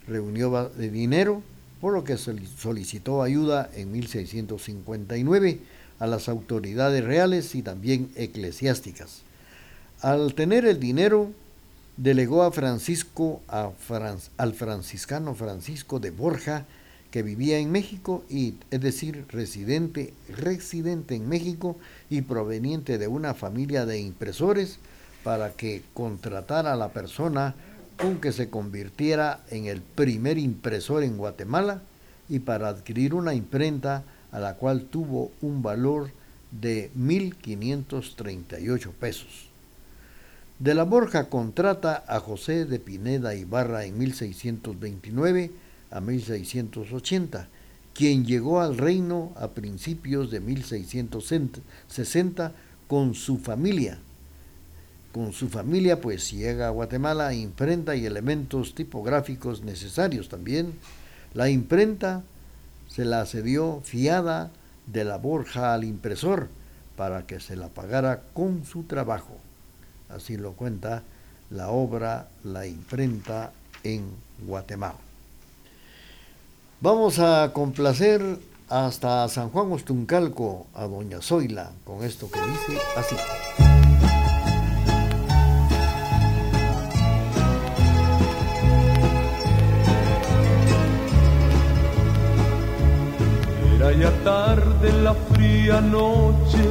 reunió 0.06 0.70
de 0.70 0.90
dinero, 0.90 1.42
por 1.80 1.92
lo 1.92 2.04
que 2.04 2.16
solicitó 2.16 3.22
ayuda 3.22 3.70
en 3.74 3.92
1659 3.92 5.60
a 5.98 6.06
las 6.06 6.28
autoridades 6.28 7.04
reales 7.04 7.54
y 7.54 7.62
también 7.62 8.10
eclesiásticas. 8.16 9.22
Al 10.00 10.34
tener 10.34 10.66
el 10.66 10.78
dinero, 10.78 11.30
delegó 11.96 12.42
a 12.42 12.52
Francisco, 12.52 13.40
al 13.48 14.54
franciscano 14.54 15.34
Francisco 15.34 16.00
de 16.00 16.10
Borja, 16.10 16.66
que 17.10 17.22
vivía 17.22 17.58
en 17.58 17.72
México, 17.72 18.24
y, 18.28 18.54
es 18.70 18.80
decir, 18.80 19.24
residente, 19.28 20.12
residente 20.28 21.14
en 21.14 21.28
México 21.28 21.76
y 22.10 22.20
proveniente 22.22 22.98
de 22.98 23.08
una 23.08 23.32
familia 23.32 23.86
de 23.86 24.00
impresores, 24.00 24.78
para 25.24 25.52
que 25.52 25.82
contratara 25.94 26.74
a 26.74 26.76
la 26.76 26.90
persona 26.90 27.54
con 27.96 28.20
que 28.20 28.32
se 28.32 28.50
convirtiera 28.50 29.40
en 29.50 29.66
el 29.66 29.80
primer 29.80 30.38
impresor 30.38 31.02
en 31.02 31.16
Guatemala 31.16 31.82
y 32.28 32.40
para 32.40 32.68
adquirir 32.68 33.14
una 33.14 33.34
imprenta 33.34 34.04
a 34.32 34.40
la 34.40 34.54
cual 34.54 34.84
tuvo 34.84 35.30
un 35.40 35.62
valor 35.62 36.10
de 36.50 36.90
1.538 36.96 38.90
pesos. 38.92 39.46
De 40.58 40.74
la 40.74 40.84
Borja 40.84 41.28
contrata 41.28 42.02
a 42.06 42.18
José 42.20 42.64
de 42.64 42.78
Pineda 42.78 43.34
Ibarra 43.34 43.84
en 43.84 43.98
1629 43.98 45.50
a 45.90 46.00
1680, 46.00 47.48
quien 47.94 48.24
llegó 48.24 48.60
al 48.60 48.78
reino 48.78 49.32
a 49.36 49.48
principios 49.48 50.30
de 50.30 50.40
1660 50.40 52.52
con 52.88 53.14
su 53.14 53.38
familia 53.38 53.98
con 55.16 55.32
su 55.32 55.48
familia, 55.48 55.98
pues 55.98 56.30
llega 56.30 56.66
a 56.66 56.70
Guatemala, 56.70 57.32
imprenta 57.32 57.96
y 57.96 58.04
elementos 58.04 58.74
tipográficos 58.74 59.62
necesarios 59.62 60.28
también. 60.28 60.74
La 61.32 61.48
imprenta 61.48 62.22
se 62.86 63.06
la 63.06 63.24
cedió 63.24 63.80
fiada 63.82 64.50
de 64.86 65.04
la 65.04 65.16
Borja 65.16 65.72
al 65.72 65.84
impresor 65.84 66.48
para 66.98 67.26
que 67.26 67.40
se 67.40 67.56
la 67.56 67.68
pagara 67.68 68.24
con 68.34 68.66
su 68.66 68.82
trabajo. 68.82 69.38
Así 70.10 70.36
lo 70.36 70.52
cuenta 70.52 71.02
la 71.48 71.70
obra 71.70 72.28
La 72.44 72.66
imprenta 72.66 73.52
en 73.84 74.04
Guatemala. 74.46 74.98
Vamos 76.82 77.20
a 77.20 77.54
complacer 77.54 78.20
hasta 78.68 79.26
San 79.30 79.48
Juan 79.48 79.72
Ostuncalco 79.72 80.66
a 80.74 80.84
Doña 80.84 81.22
Zoila 81.22 81.72
con 81.86 82.04
esto 82.04 82.30
que 82.30 82.38
dice 82.38 82.78
así. 82.98 83.16
Ya 94.06 94.24
tarde 94.24 94.88
en 94.88 95.04
la 95.04 95.14
fría 95.14 95.80
noche 95.80 96.64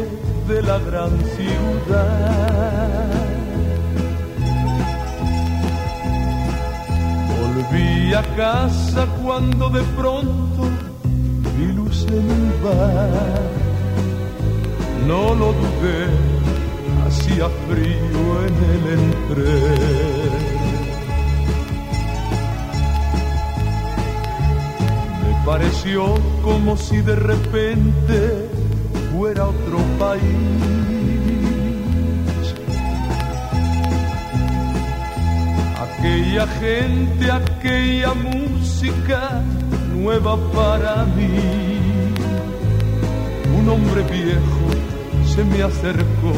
de 0.48 0.62
la 0.62 0.78
gran 0.80 1.14
ciudad. 1.36 3.10
Volví 7.38 8.14
a 8.14 8.24
casa 8.44 9.06
cuando 9.22 9.70
de 9.70 9.84
pronto 10.00 10.62
vi 11.58 11.68
luz 11.80 12.06
en 12.10 12.28
el 12.38 12.48
bar. 12.64 13.44
No 15.08 15.24
lo 15.42 15.48
dudé, 15.62 16.02
hacía 17.06 17.48
frío 17.68 18.24
en 18.48 18.56
el 18.74 18.84
entreno 19.00 20.55
pareció 25.46 26.16
como 26.42 26.76
si 26.76 26.98
de 27.02 27.16
repente 27.16 28.50
fuera 29.12 29.48
otro 29.48 29.78
país. 30.00 30.22
Aquella 35.78 36.48
gente, 36.48 37.32
aquella 37.32 38.14
música 38.14 39.42
nueva 39.94 40.36
para 40.52 41.06
mí. 41.06 42.14
Un 43.58 43.70
hombre 43.70 44.02
viejo 44.04 44.66
se 45.36 45.44
me 45.44 45.64
acercó 45.64 46.34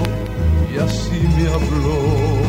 y 0.74 0.78
así 0.80 1.28
me 1.36 1.48
habló. 1.48 2.47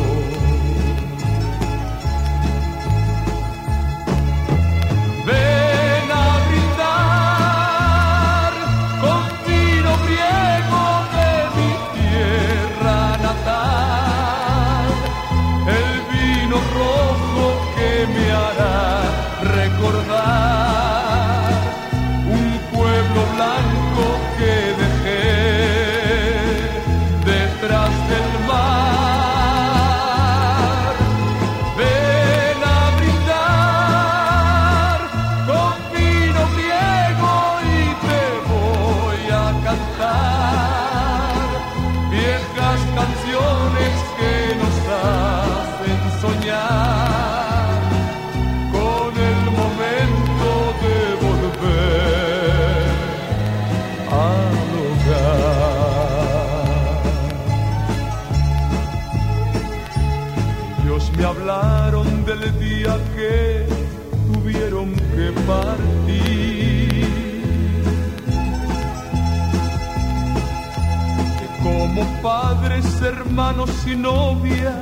Hermanos 73.01 73.69
y 73.87 73.95
novias 73.95 74.75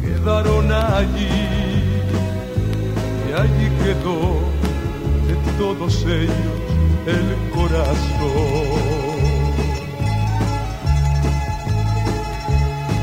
quedaron 0.00 0.72
allí 0.72 1.28
y 3.28 3.32
allí 3.32 3.68
quedó 3.82 4.40
de 5.28 5.34
todos 5.58 6.04
ellos 6.06 6.60
el 7.06 7.50
corazón. 7.54 8.00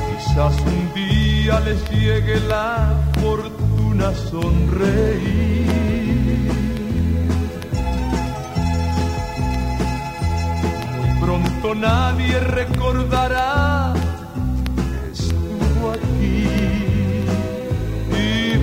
Quizás 0.10 0.56
un 0.62 0.93
día 0.93 1.60
les 1.62 1.89
llegue 1.89 2.39
la 2.41 2.93
fortuna 3.22 4.14
sonreír. 4.30 6.07
Nadie 11.76 12.39
recordará 12.39 13.93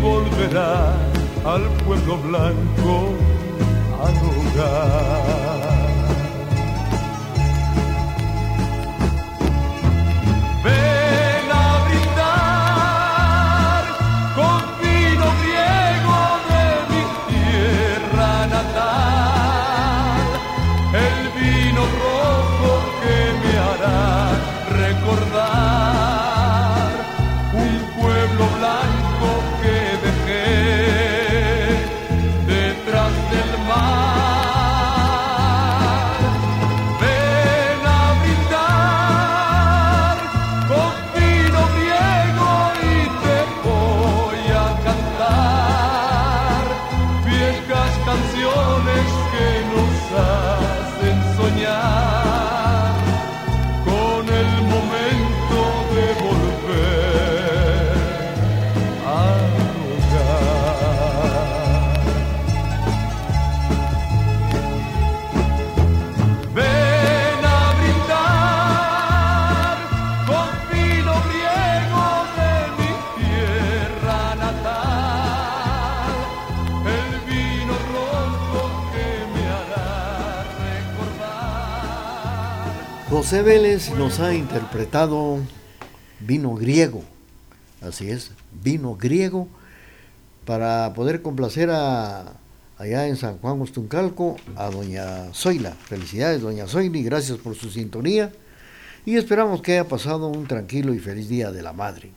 volverá 0.05 0.93
al 1.47 1.63
pueblo 1.85 2.19
blanco 2.19 3.15
al 4.05 4.17
hogar. 4.29 5.44
José 83.25 83.41
Vélez 83.41 83.91
nos 83.97 84.21
ha 84.21 84.35
interpretado 84.35 85.39
vino 86.21 86.55
griego, 86.57 87.03
así 87.81 88.11
es, 88.11 88.33
vino 88.63 88.97
griego, 88.97 89.49
para 90.45 90.93
poder 90.93 91.23
complacer 91.23 91.71
a, 91.71 92.35
allá 92.77 93.09
en 93.09 93.17
San 93.17 93.39
Juan 93.39 93.63
Ostuncalco 93.63 94.37
a 94.57 94.69
doña 94.69 95.33
Zoila. 95.33 95.71
Felicidades, 95.71 96.43
doña 96.43 96.67
Zoila, 96.67 96.99
y 96.99 97.03
gracias 97.03 97.39
por 97.39 97.55
su 97.55 97.71
sintonía. 97.71 98.31
Y 99.07 99.17
esperamos 99.17 99.63
que 99.63 99.73
haya 99.73 99.89
pasado 99.89 100.29
un 100.29 100.47
tranquilo 100.47 100.93
y 100.93 100.99
feliz 100.99 101.27
día 101.27 101.51
de 101.51 101.63
la 101.63 101.73
madre. 101.73 102.11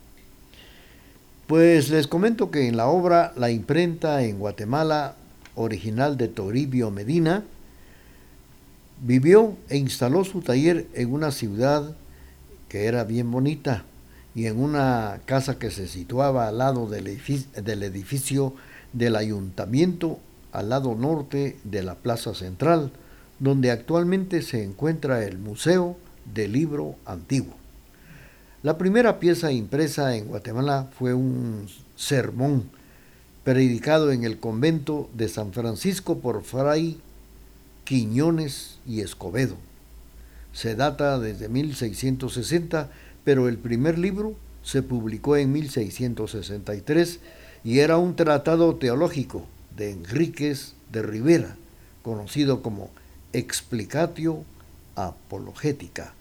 Pues 1.48 1.88
les 1.88 2.08
comento 2.08 2.52
que 2.52 2.68
en 2.68 2.76
la 2.76 2.88
obra 2.88 3.32
La 3.38 3.50
imprenta 3.50 4.24
en 4.24 4.40
Guatemala, 4.40 5.16
original 5.56 6.18
de 6.18 6.28
Toribio 6.28 6.92
Medina, 6.92 7.46
vivió 9.02 9.56
e 9.70 9.78
instaló 9.78 10.24
su 10.24 10.42
taller 10.42 10.88
en 10.94 11.14
una 11.14 11.32
ciudad 11.32 11.96
que 12.70 12.86
era 12.86 13.04
bien 13.04 13.32
bonita 13.32 13.84
y 14.36 14.46
en 14.46 14.60
una 14.60 15.22
casa 15.26 15.58
que 15.58 15.72
se 15.72 15.88
situaba 15.88 16.48
al 16.48 16.60
lado 16.60 16.88
del 16.88 17.08
edificio, 17.08 18.54
del 18.94 19.16
ayuntamiento, 19.16 20.20
al 20.52 20.70
lado 20.70 20.96
norte 20.96 21.58
de 21.64 21.84
la 21.84 21.96
Plaza 21.96 22.34
Central, 22.36 22.92
donde 23.40 23.72
actualmente 23.72 24.42
se 24.42 24.64
encuentra 24.64 25.24
el 25.24 25.38
Museo 25.38 25.98
del 26.34 26.54
Libro 26.54 26.96
Antiguo. 27.06 27.54
La 28.64 28.78
primera 28.78 29.20
pieza 29.20 29.52
impresa 29.52 30.16
en 30.16 30.26
Guatemala 30.26 30.88
fue 30.98 31.14
un 31.14 31.68
sermón 31.96 32.70
predicado 33.44 34.12
en 34.12 34.24
el 34.24 34.40
convento 34.40 35.10
de 35.14 35.30
San 35.30 35.54
Francisco 35.54 36.18
por 36.20 36.44
Fray 36.44 37.00
Quiñones 37.88 38.80
y 38.86 39.00
Escobedo. 39.00 39.56
Se 40.52 40.76
data 40.76 41.20
desde 41.20 41.48
1660, 41.48 42.90
pero 43.24 43.48
el 43.48 43.58
primer 43.58 43.98
libro 43.98 44.36
se 44.62 44.84
publicó 44.84 45.38
en 45.38 45.54
1663 45.54 47.22
y 47.64 47.80
era 47.80 47.98
un 47.98 48.18
tratado 48.18 48.76
teológico 48.76 49.46
de 49.78 49.92
Enríquez 49.92 50.74
de 50.92 51.02
Rivera, 51.02 51.56
conocido 52.04 52.62
como 52.62 52.90
Explicatio 53.32 54.44
Apologética, 54.98 56.14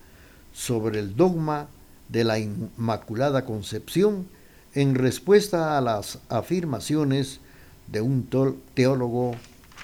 sobre 0.54 1.00
el 1.00 1.16
dogma 1.16 1.66
de 2.08 2.22
la 2.22 2.38
Inmaculada 2.38 3.44
Concepción 3.44 4.28
en 4.72 4.94
respuesta 4.94 5.76
a 5.76 5.80
las 5.80 6.20
afirmaciones 6.28 7.40
de 7.88 8.02
un 8.02 8.28
teólogo 8.74 9.34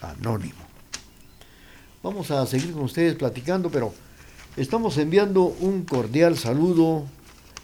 anónimo. 0.01 0.72
Vamos 2.03 2.33
a 2.33 2.45
seguir 2.47 2.73
con 2.73 2.83
ustedes 2.83 3.15
platicando, 3.15 3.71
pero 3.71 3.95
estamos 4.57 4.99
enviando 4.99 5.45
un 5.45 5.85
cordial 5.85 6.37
saludo 6.37 7.05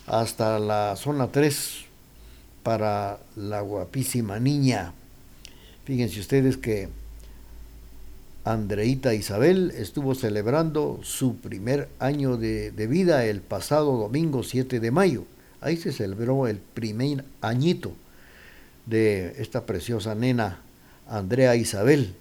hasta 0.07 0.61
la 0.61 0.95
zona 0.95 1.33
3 1.33 1.87
para 2.63 3.19
la 3.35 3.63
guapísima 3.63 4.39
niña. 4.39 4.93
Fíjense 5.85 6.21
ustedes 6.21 6.57
que 6.57 6.89
Andreita 8.45 9.13
Isabel 9.13 9.73
estuvo 9.77 10.15
celebrando 10.15 11.01
su 11.03 11.35
primer 11.39 11.89
año 11.99 12.37
de, 12.37 12.71
de, 12.71 12.87
vida 12.87 13.25
el 13.25 13.41
pasado 13.41 13.97
domingo 13.97 14.45
7 14.45 14.79
de 14.79 14.91
mayo. 14.93 15.25
Ahí 15.61 15.77
se 15.77 15.91
celebró 15.91 16.47
el 16.47 16.59
primer 16.59 17.25
añito 17.41 17.91
de 18.87 19.35
esta 19.39 19.67
preciosa 19.67 20.15
nena, 20.15 20.61
Andrea 21.09 21.57
Isabel. 21.57 22.15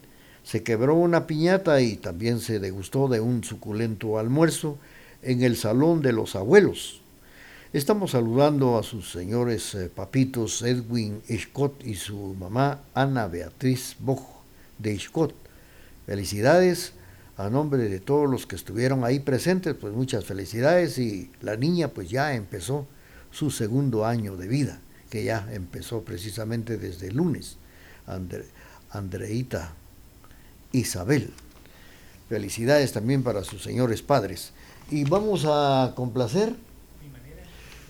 Se 0.47 0.63
quebró 0.63 0.95
una 0.95 1.27
piñata 1.27 1.81
y 1.81 1.97
también 1.97 2.39
se 2.39 2.59
degustó 2.59 3.09
de 3.09 3.19
un 3.19 3.43
suculento 3.43 4.17
almuerzo 4.17 4.77
en 5.21 5.43
el 5.43 5.57
salón 5.57 6.01
de 6.01 6.13
los 6.13 6.37
abuelos. 6.37 7.01
Estamos 7.73 8.11
saludando 8.11 8.77
a 8.77 8.83
sus 8.83 9.11
señores 9.11 9.75
eh, 9.75 9.91
papitos 9.93 10.61
Edwin 10.61 11.21
Scott 11.37 11.85
y 11.85 11.95
su 11.95 12.33
mamá 12.39 12.79
Ana 12.93 13.27
Beatriz 13.27 13.97
Boj 13.99 14.21
de 14.77 14.97
Scott 14.97 15.35
Felicidades 16.05 16.93
a 17.35 17.49
nombre 17.49 17.89
de 17.89 17.99
todos 17.99 18.29
los 18.29 18.47
que 18.47 18.55
estuvieron 18.55 19.03
ahí 19.03 19.19
presentes, 19.19 19.75
pues 19.75 19.93
muchas 19.93 20.23
felicidades 20.23 20.97
y 20.97 21.29
la 21.41 21.57
niña 21.57 21.89
pues 21.89 22.09
ya 22.09 22.33
empezó 22.35 22.87
su 23.31 23.51
segundo 23.51 24.05
año 24.05 24.37
de 24.37 24.47
vida, 24.47 24.79
que 25.09 25.25
ya 25.25 25.45
empezó 25.51 26.03
precisamente 26.03 26.77
desde 26.77 27.09
el 27.09 27.17
lunes. 27.17 27.57
Andre, 28.05 28.45
Andreita 28.91 29.73
Isabel. 30.71 31.33
Felicidades 32.29 32.93
también 32.93 33.23
para 33.23 33.43
sus 33.43 33.63
señores 33.63 34.01
padres. 34.01 34.51
Y 34.91 35.03
vamos 35.03 35.45
a 35.47 35.93
complacer 35.95 36.55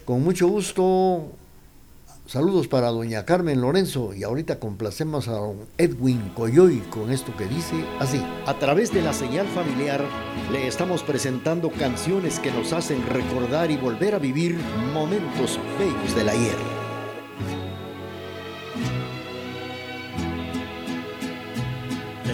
con 0.06 0.24
mucho 0.24 0.48
gusto 0.48 1.32
Saludos 2.28 2.68
para 2.68 2.90
doña 2.90 3.24
Carmen 3.24 3.62
Lorenzo 3.62 4.14
y 4.14 4.24
ahorita 4.24 4.60
complacemos 4.60 5.30
a 5.30 5.32
don 5.32 5.60
Edwin 5.78 6.34
Coyoy 6.36 6.80
con 6.90 7.10
esto 7.10 7.34
que 7.38 7.46
dice 7.46 7.86
así. 8.00 8.22
A 8.46 8.60
través 8.60 8.92
de 8.94 9.02
la 9.02 9.14
señal 9.14 9.48
familiar 9.48 10.04
le 10.52 10.68
estamos 10.68 11.04
presentando 11.04 11.72
canciones 11.72 12.42
que 12.42 12.52
nos 12.52 12.74
hacen 12.74 13.02
recordar 13.08 13.72
y 13.72 13.78
volver 13.78 14.14
a 14.14 14.20
vivir 14.20 14.58
momentos 14.94 15.58
bellos 15.80 16.16
del 16.18 16.28
ayer. 16.28 16.77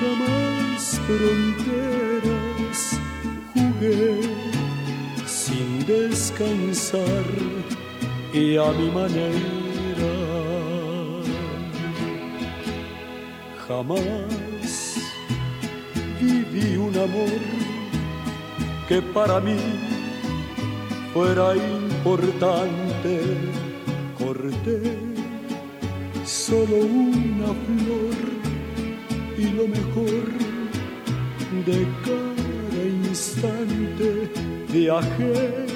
jamás 0.00 1.00
fronteras. 1.06 2.80
Jugué 3.52 4.20
sin 5.26 5.86
descansar 5.86 7.24
y 8.32 8.56
a 8.56 8.70
mi 8.72 8.90
manera 8.90 10.14
jamás 13.66 14.68
viví 16.20 16.76
un 16.76 16.96
amor 16.96 17.40
que 18.88 19.02
para 19.02 19.40
mí 19.40 19.58
fuera 21.12 21.56
importante. 21.56 23.12
Corté 24.18 24.98
solo 26.24 26.76
una 26.76 27.54
flor 27.64 28.37
y 29.38 29.50
lo 29.50 29.68
mejor 29.68 30.24
de 31.66 31.86
cada 32.04 32.82
instante. 32.84 34.30
Viajé 34.68 35.66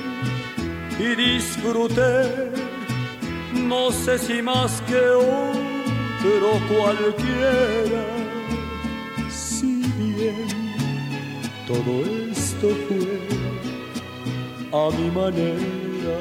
y 0.98 1.14
disfruté, 1.14 2.50
no 3.54 3.90
sé 3.90 4.18
si 4.18 4.42
más 4.42 4.82
que 4.82 5.00
pero 6.22 6.50
cualquiera. 6.72 8.04
Si 9.30 9.82
bien 9.98 10.46
todo 11.66 11.92
esto 12.30 12.68
fue 12.86 13.18
a 14.72 14.90
mi 14.96 15.10
manera, 15.10 16.18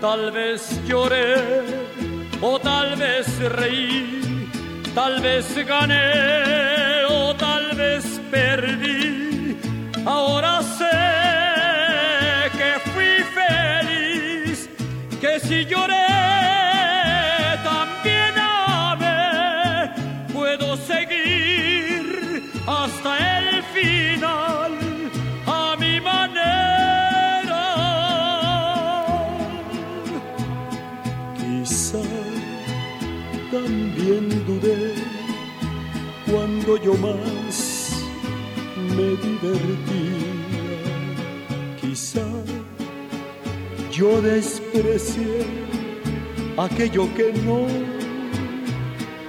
tal 0.00 0.30
vez 0.32 0.80
lloré 0.86 1.87
o 2.40 2.58
tal 2.58 2.96
vez 2.96 3.26
reí, 3.56 4.48
tal 4.94 5.20
vez 5.20 5.46
gané 5.66 7.04
o 7.08 7.34
tal 7.34 7.74
vez 7.74 8.20
perdí. 8.30 9.56
Ahora 10.06 10.62
sé 10.62 10.98
que 12.56 12.90
fui 12.90 13.24
feliz, 13.38 14.68
que 15.20 15.40
si 15.40 15.64
lloré 15.64 15.97
yo 36.76 36.94
más 36.94 38.04
me 38.76 39.16
divertía. 39.16 40.28
quizá 41.80 42.26
yo 43.90 44.20
desprecié 44.20 45.46
aquello 46.56 47.08
que 47.16 47.32
no 47.44 47.66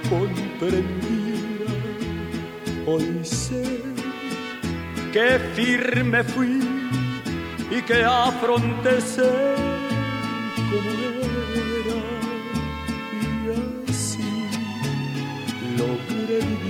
comprendía. 0.08 1.66
Hoy 2.86 3.20
sé 3.24 3.80
que 5.12 5.38
firme 5.54 6.22
fui 6.24 6.60
y 7.70 7.82
que 7.82 8.04
afronté 8.04 9.00
ser 9.00 9.56
como 10.70 10.90
era 11.78 12.00
y 13.20 13.90
así 13.90 14.30
logré 15.78 16.38
vivir, 16.38 16.69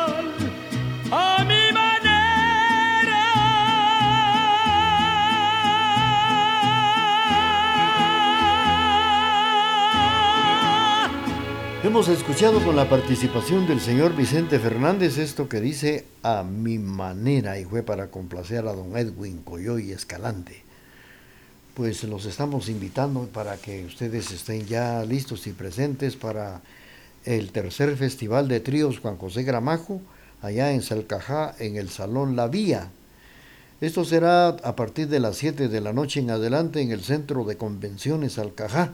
Hemos 11.91 12.07
escuchado 12.07 12.63
con 12.63 12.77
la 12.77 12.87
participación 12.87 13.67
del 13.67 13.81
señor 13.81 14.15
Vicente 14.15 14.57
Fernández 14.59 15.17
esto 15.17 15.49
que 15.49 15.59
dice 15.59 16.05
a 16.23 16.41
mi 16.41 16.79
manera 16.79 17.59
y 17.59 17.65
fue 17.65 17.83
para 17.83 18.07
complacer 18.07 18.65
a 18.65 18.71
don 18.71 18.95
Edwin 18.95 19.41
Coyoy 19.43 19.91
Escalante. 19.91 20.63
Pues 21.73 22.05
los 22.05 22.23
estamos 22.23 22.69
invitando 22.69 23.27
para 23.33 23.57
que 23.57 23.83
ustedes 23.83 24.31
estén 24.31 24.65
ya 24.67 25.03
listos 25.03 25.45
y 25.47 25.51
presentes 25.51 26.15
para 26.15 26.61
el 27.25 27.51
tercer 27.51 27.97
festival 27.97 28.47
de 28.47 28.61
tríos 28.61 28.99
Juan 28.99 29.17
José 29.17 29.43
Gramajo 29.43 29.99
allá 30.41 30.71
en 30.71 30.83
Salcajá 30.83 31.55
en 31.59 31.75
el 31.75 31.89
Salón 31.89 32.37
La 32.37 32.47
Vía. 32.47 32.89
Esto 33.81 34.05
será 34.05 34.47
a 34.47 34.75
partir 34.77 35.09
de 35.09 35.19
las 35.19 35.35
7 35.35 35.67
de 35.67 35.81
la 35.81 35.91
noche 35.91 36.21
en 36.21 36.31
adelante 36.31 36.79
en 36.79 36.91
el 36.91 37.03
Centro 37.03 37.43
de 37.43 37.57
Convenciones 37.57 38.35
Salcajá. 38.35 38.93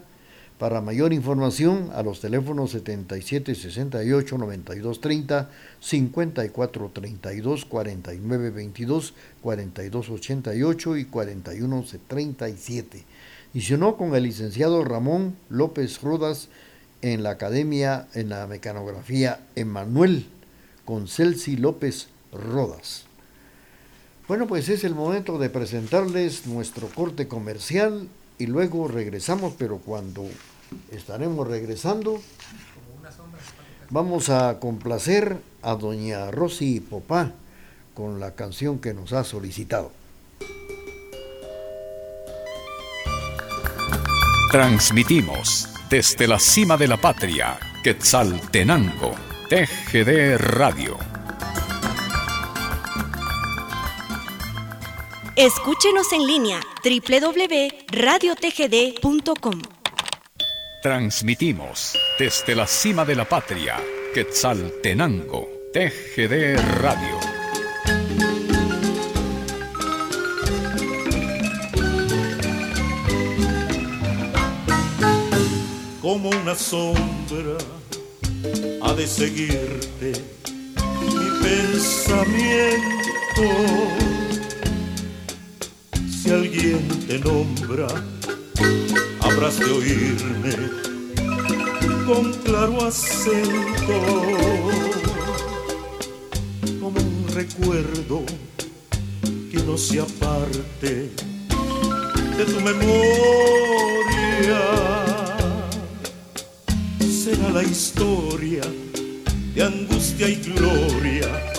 Para 0.59 0.81
mayor 0.81 1.13
información, 1.13 1.91
a 1.93 2.01
los 2.01 2.19
teléfonos 2.19 2.71
7768 2.71 4.37
9230, 4.39 5.49
5432 5.79 7.65
4922, 7.65 9.13
4288 9.41 10.97
y 10.97 11.05
4137. 11.05 13.03
Y 13.53 13.61
si 13.61 13.77
no, 13.77 13.97
con 13.97 14.15
el 14.15 14.23
licenciado 14.23 14.83
Ramón 14.83 15.35
López 15.49 16.01
Rodas 16.01 16.49
en 17.03 17.21
la 17.21 17.29
Academia 17.31 18.07
en 18.15 18.29
la 18.29 18.47
Mecanografía 18.47 19.41
Emanuel, 19.55 20.25
con 20.85 21.07
Celsi 21.07 21.55
López 21.55 22.07
Rodas. 22.31 23.05
Bueno, 24.27 24.47
pues 24.47 24.69
es 24.69 24.83
el 24.83 24.95
momento 24.95 25.37
de 25.37 25.51
presentarles 25.51 26.47
nuestro 26.47 26.89
corte 26.89 27.27
comercial 27.27 28.09
y 28.37 28.45
luego 28.45 28.87
regresamos, 28.87 29.53
pero 29.57 29.77
cuando 29.77 30.25
estaremos 30.91 31.47
regresando, 31.47 32.21
vamos 33.89 34.29
a 34.29 34.59
complacer 34.59 35.37
a 35.61 35.75
doña 35.75 36.31
Rosy 36.31 36.79
Popá 36.79 37.31
con 37.93 38.19
la 38.19 38.35
canción 38.35 38.79
que 38.79 38.93
nos 38.93 39.13
ha 39.13 39.23
solicitado. 39.23 39.91
Transmitimos 44.51 45.67
desde 45.89 46.27
la 46.27 46.39
cima 46.39 46.77
de 46.77 46.87
la 46.87 46.97
patria, 46.97 47.59
Quetzaltenango, 47.83 49.13
TGD 49.49 50.37
Radio. 50.37 50.97
Escúchenos 55.35 56.11
en 56.13 56.25
línea 56.25 56.59
www.radiotgd.com. 56.87 59.61
Transmitimos 60.81 61.99
desde 62.17 62.55
la 62.55 62.65
cima 62.65 63.03
de 63.03 63.15
la 63.15 63.25
patria, 63.25 63.75
Quetzaltenango, 64.13 65.49
TGD 65.73 66.55
Radio. 66.79 67.19
como 76.07 76.29
una 76.29 76.55
sombra 76.55 77.57
ha 78.81 78.93
de 78.93 79.05
seguirte 79.05 80.13
mi 81.01 81.43
pensamiento. 81.43 82.87
Si 86.27 86.33
alguien 86.33 86.85
te 87.07 87.19
nombra, 87.19 87.87
habrás 89.21 89.59
de 89.59 89.71
oírme 89.71 90.55
con 92.05 92.33
claro 92.43 92.85
acento, 92.85 93.97
como 96.81 96.99
un 96.99 97.25
recuerdo 97.33 98.25
que 99.21 99.57
no 99.65 99.77
se 99.77 100.01
aparte 100.01 101.11
de 102.37 102.45
tu 102.45 102.59
memoria 102.59 103.79
será 106.99 107.51
la 107.51 107.63
historia 107.63 108.63
de 109.55 109.63
angustia 109.63 110.27
y 110.27 110.35
gloria 110.35 111.53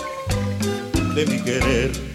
de 1.15 1.25
mi 1.25 1.39
querer. 1.39 2.08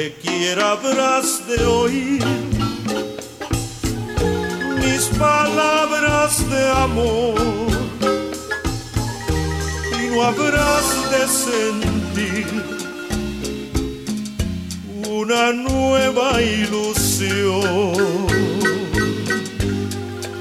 Donde 0.00 0.14
quiera 0.14 0.70
habrás 0.70 1.46
de 1.46 1.62
oír 1.66 2.24
mis 4.82 5.04
palabras 5.18 6.48
de 6.48 6.70
amor. 6.70 7.34
Y 10.02 10.06
no 10.08 10.22
habrás 10.22 11.10
de 11.10 11.28
sentir 11.28 12.46
una 15.06 15.52
nueva 15.52 16.40
ilusión. 16.40 17.92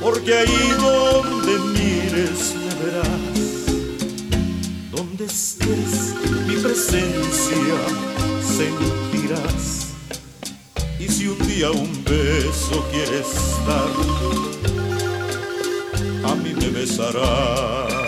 Porque 0.01 0.35
ahí 0.35 0.73
donde 0.79 1.59
mires 1.77 2.55
me 2.55 2.73
verás, 2.85 3.65
donde 4.93 5.25
estés 5.25 6.15
mi 6.47 6.55
presencia 6.55 8.18
sentirás. 8.59 9.87
Y 10.99 11.07
si 11.07 11.27
un 11.27 11.39
día 11.47 11.71
un 11.71 12.03
beso 12.03 12.85
quieres 12.91 13.27
dar, 13.65 13.89
a 16.29 16.35
mí 16.35 16.53
me 16.53 16.67
besarás. 16.67 17.98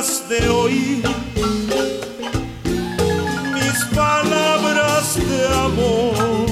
de 0.00 0.48
oír 0.48 1.02
mis 3.52 3.84
palabras 3.94 5.14
de 5.14 5.46
amor. 5.48 6.46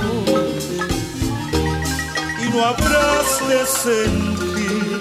Y 2.42 2.50
no 2.50 2.62
habrás 2.66 3.48
de 3.48 3.64
sentir 3.64 4.98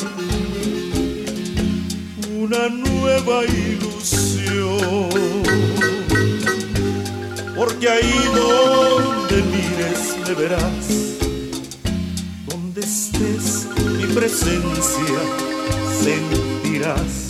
una 2.40 2.70
nueva 2.70 3.44
ilusión. 3.44 5.10
Porque 7.54 7.90
ahí 7.90 8.30
donde 8.34 9.44
mires 9.44 10.16
me 10.26 10.34
verás, 10.36 10.88
donde 12.46 12.80
estés 12.80 13.68
mi 13.98 14.06
presencia 14.16 15.20
sentirás. 16.02 17.27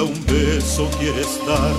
Un 0.00 0.24
beso 0.26 0.88
quieres 0.98 1.38
dar, 1.46 1.74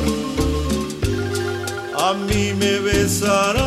a 2.00 2.14
mí 2.14 2.54
me 2.54 2.80
besarás. 2.80 3.64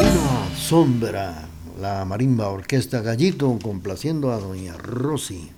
Una 0.00 0.56
sombra, 0.56 1.48
la 1.78 2.06
marimba 2.06 2.48
orquesta 2.48 3.02
Gallito 3.02 3.58
complaciendo 3.62 4.32
a 4.32 4.38
doña 4.38 4.74
Rosy. 4.78 5.50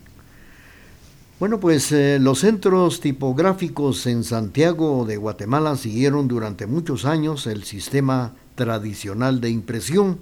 Bueno, 1.38 1.61
pues 1.61 1.92
eh, 1.92 2.18
los 2.20 2.40
centros 2.40 3.01
tipográficos 3.01 4.07
en 4.09 4.24
Santiago 4.24 5.05
de 5.05 5.18
Guatemala 5.18 5.76
siguieron 5.76 6.26
durante 6.26 6.66
muchos 6.66 7.05
años 7.05 7.47
el 7.47 7.62
sistema 7.62 8.32
tradicional 8.57 9.40
de 9.40 9.51
impresión, 9.51 10.18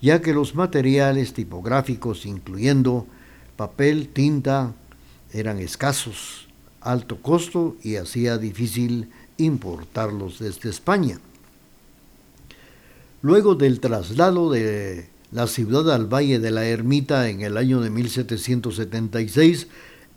ya 0.00 0.20
que 0.20 0.34
los 0.34 0.54
materiales 0.54 1.32
tipográficos, 1.32 2.26
incluyendo 2.26 3.06
papel, 3.56 4.08
tinta, 4.08 4.72
eran 5.32 5.58
escasos, 5.58 6.48
alto 6.80 7.20
costo 7.20 7.76
y 7.82 7.96
hacía 7.96 8.38
difícil 8.38 9.08
importarlos 9.38 10.38
desde 10.38 10.70
España. 10.70 11.18
Luego 13.22 13.54
del 13.54 13.80
traslado 13.80 14.50
de 14.50 15.08
la 15.32 15.46
ciudad 15.46 15.90
al 15.92 16.06
Valle 16.06 16.38
de 16.38 16.50
la 16.50 16.66
Ermita 16.66 17.28
en 17.28 17.40
el 17.40 17.56
año 17.56 17.80
de 17.80 17.90
1776, 17.90 19.66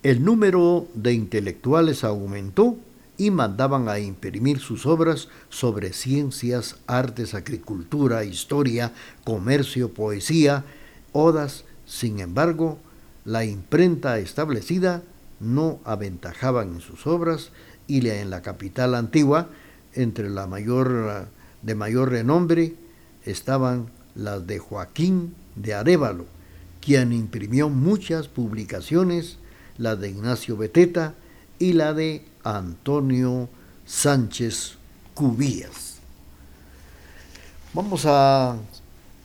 el 0.03 0.23
número 0.23 0.87
de 0.93 1.13
intelectuales 1.13 2.03
aumentó 2.03 2.77
y 3.17 3.31
mandaban 3.31 3.89
a 3.89 3.99
imprimir 3.99 4.59
sus 4.59 4.85
obras 4.85 5.27
sobre 5.49 5.93
ciencias, 5.93 6.75
artes, 6.85 7.33
agricultura, 7.33 8.23
historia, 8.23 8.93
comercio, 9.23 9.91
poesía, 9.91 10.63
odas. 11.13 11.65
Sin 11.85 12.19
embargo, 12.19 12.77
la 13.25 13.43
imprenta 13.43 14.19
establecida 14.19 15.01
no 15.39 15.79
aventajaban 15.83 16.75
en 16.75 16.81
sus 16.81 17.07
obras 17.07 17.51
y 17.87 18.07
en 18.07 18.29
la 18.29 18.41
capital 18.41 18.95
antigua, 18.95 19.49
entre 19.93 20.29
la 20.29 20.45
mayor 20.45 21.27
de 21.61 21.75
mayor 21.75 22.11
renombre, 22.11 22.75
estaban 23.25 23.87
las 24.15 24.45
de 24.45 24.59
Joaquín 24.59 25.33
de 25.55 25.73
Arévalo, 25.73 26.25
quien 26.81 27.13
imprimió 27.13 27.69
muchas 27.69 28.27
publicaciones, 28.27 29.37
la 29.77 29.95
de 29.95 30.09
Ignacio 30.09 30.57
Beteta 30.57 31.15
y 31.59 31.73
la 31.73 31.93
de 31.93 32.23
Antonio 32.43 33.49
Sánchez 33.85 34.77
Cubías. 35.13 35.97
Vamos 37.73 38.05
a 38.05 38.57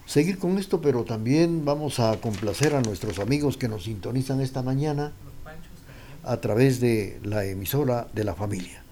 seguir 0.06 0.38
con 0.38 0.58
esto, 0.58 0.80
pero 0.80 1.04
también 1.04 1.64
vamos 1.64 2.00
a 2.00 2.20
complacer 2.20 2.74
a 2.74 2.82
nuestros 2.82 3.18
amigos 3.18 3.56
que 3.56 3.68
nos 3.68 3.84
sintonizan 3.84 4.40
esta 4.40 4.62
mañana 4.62 5.12
a 6.24 6.36
través 6.38 6.80
de 6.80 7.20
la 7.22 7.44
emisora 7.44 8.08
de 8.12 8.24
la 8.24 8.34
familia. 8.34 8.82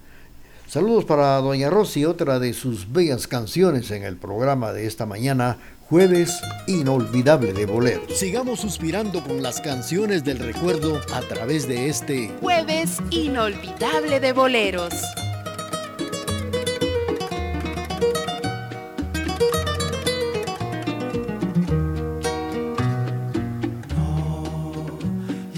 Saludos 0.66 1.04
para 1.04 1.36
Doña 1.38 1.68
Rosy, 1.68 2.04
otra 2.04 2.38
de 2.38 2.52
sus 2.52 2.92
bellas 2.92 3.26
canciones 3.26 3.90
en 3.90 4.04
el 4.04 4.16
programa 4.16 4.72
de 4.72 4.86
esta 4.86 5.04
mañana, 5.04 5.58
Jueves 5.90 6.40
Inolvidable 6.68 7.52
de 7.52 7.66
Bolero. 7.66 8.02
Sigamos 8.14 8.60
suspirando 8.60 9.24
con 9.24 9.42
las 9.42 9.60
canciones 9.60 10.22
del 10.22 10.38
recuerdo 10.38 11.00
a 11.12 11.20
través 11.22 11.66
de 11.66 11.88
este 11.88 12.28
Jueves 12.40 12.98
Inolvidable 13.10 14.20
de 14.20 14.32
Boleros. 14.32 14.94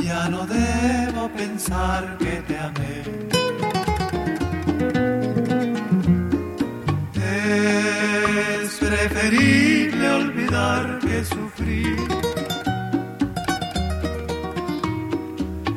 Ya 0.02 0.28
no 0.30 0.46
debo 0.46 1.28
pensar 1.36 2.16
que 2.16 2.42
te 2.48 2.56
amé. 2.58 3.31
Que 11.12 11.24
sufrir. 11.24 11.96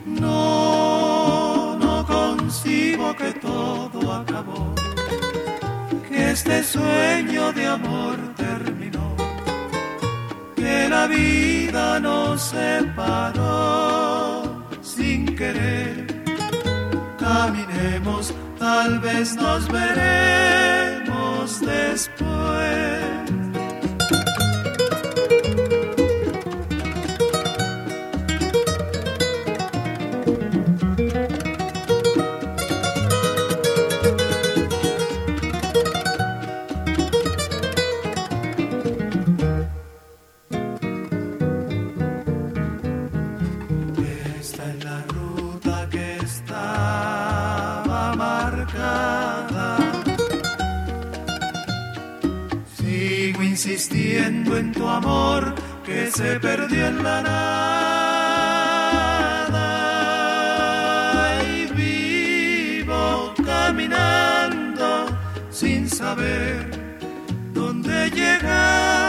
No, 0.05 1.77
no 1.77 2.05
concibo 2.05 3.13
que 3.15 3.31
todo 3.33 4.13
acabó, 4.21 4.73
que 6.07 6.31
este 6.31 6.63
sueño 6.63 7.51
de 7.51 7.67
amor 7.67 8.17
terminó, 8.35 9.07
que 10.55 10.87
la 10.89 11.07
vida 11.07 11.99
nos 11.99 12.41
separó 12.55 13.53
sin 14.81 15.35
querer. 15.35 16.23
Caminemos, 17.19 18.33
tal 18.57 18.99
vez 18.99 19.35
nos 19.35 19.67
veremos 19.67 21.59
después. 21.59 23.24
Insistiendo 54.15 54.57
en 54.57 54.71
tu 54.71 54.87
amor 54.87 55.53
que 55.85 56.09
se 56.09 56.39
perdió 56.39 56.87
en 56.87 57.03
la 57.03 57.21
nada. 57.21 57.41
Y 61.43 61.65
vivo 61.73 63.33
caminando 63.45 65.05
sin 65.49 65.89
saber 65.89 66.69
dónde 67.53 68.09
llegar. 68.11 69.04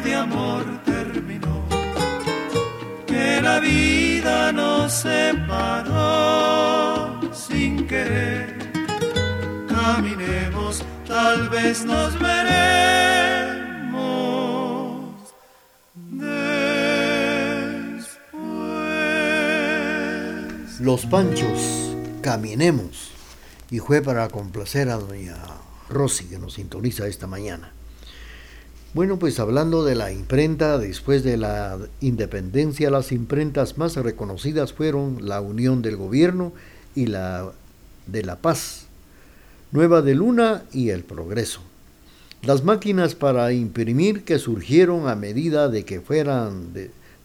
De 0.00 0.14
amor 0.14 0.64
terminó, 0.84 1.64
que 3.06 3.40
la 3.40 3.60
vida 3.60 4.52
nos 4.52 4.92
separó 4.92 5.96
sin 7.32 7.86
querer. 7.86 8.56
Caminemos, 9.68 10.82
tal 11.06 11.48
vez 11.48 11.84
nos 11.84 12.18
veremos 12.18 12.66
después. 16.10 16.40
Los 20.80 21.06
Panchos, 21.06 21.94
caminemos. 22.22 23.12
Y 23.70 23.80
fue 23.80 24.00
para 24.02 24.28
complacer 24.28 24.88
a 24.90 24.96
doña 24.96 25.36
Rosy 25.88 26.26
que 26.26 26.38
nos 26.38 26.54
sintoniza 26.54 27.06
esta 27.06 27.26
mañana. 27.26 27.75
Bueno, 28.96 29.18
pues 29.18 29.38
hablando 29.40 29.84
de 29.84 29.94
la 29.94 30.10
imprenta, 30.10 30.78
después 30.78 31.22
de 31.22 31.36
la 31.36 31.78
independencia, 32.00 32.88
las 32.88 33.12
imprentas 33.12 33.76
más 33.76 33.94
reconocidas 33.94 34.72
fueron 34.72 35.28
la 35.28 35.42
Unión 35.42 35.82
del 35.82 35.98
Gobierno 35.98 36.54
y 36.94 37.04
la 37.04 37.52
de 38.06 38.22
La 38.22 38.36
Paz, 38.36 38.86
Nueva 39.70 40.00
de 40.00 40.14
Luna 40.14 40.62
y 40.72 40.88
El 40.88 41.04
Progreso. 41.04 41.60
Las 42.40 42.64
máquinas 42.64 43.14
para 43.14 43.52
imprimir 43.52 44.24
que 44.24 44.38
surgieron 44.38 45.08
a 45.08 45.14
medida 45.14 45.68
de 45.68 45.84
que 45.84 46.00
fueran 46.00 46.72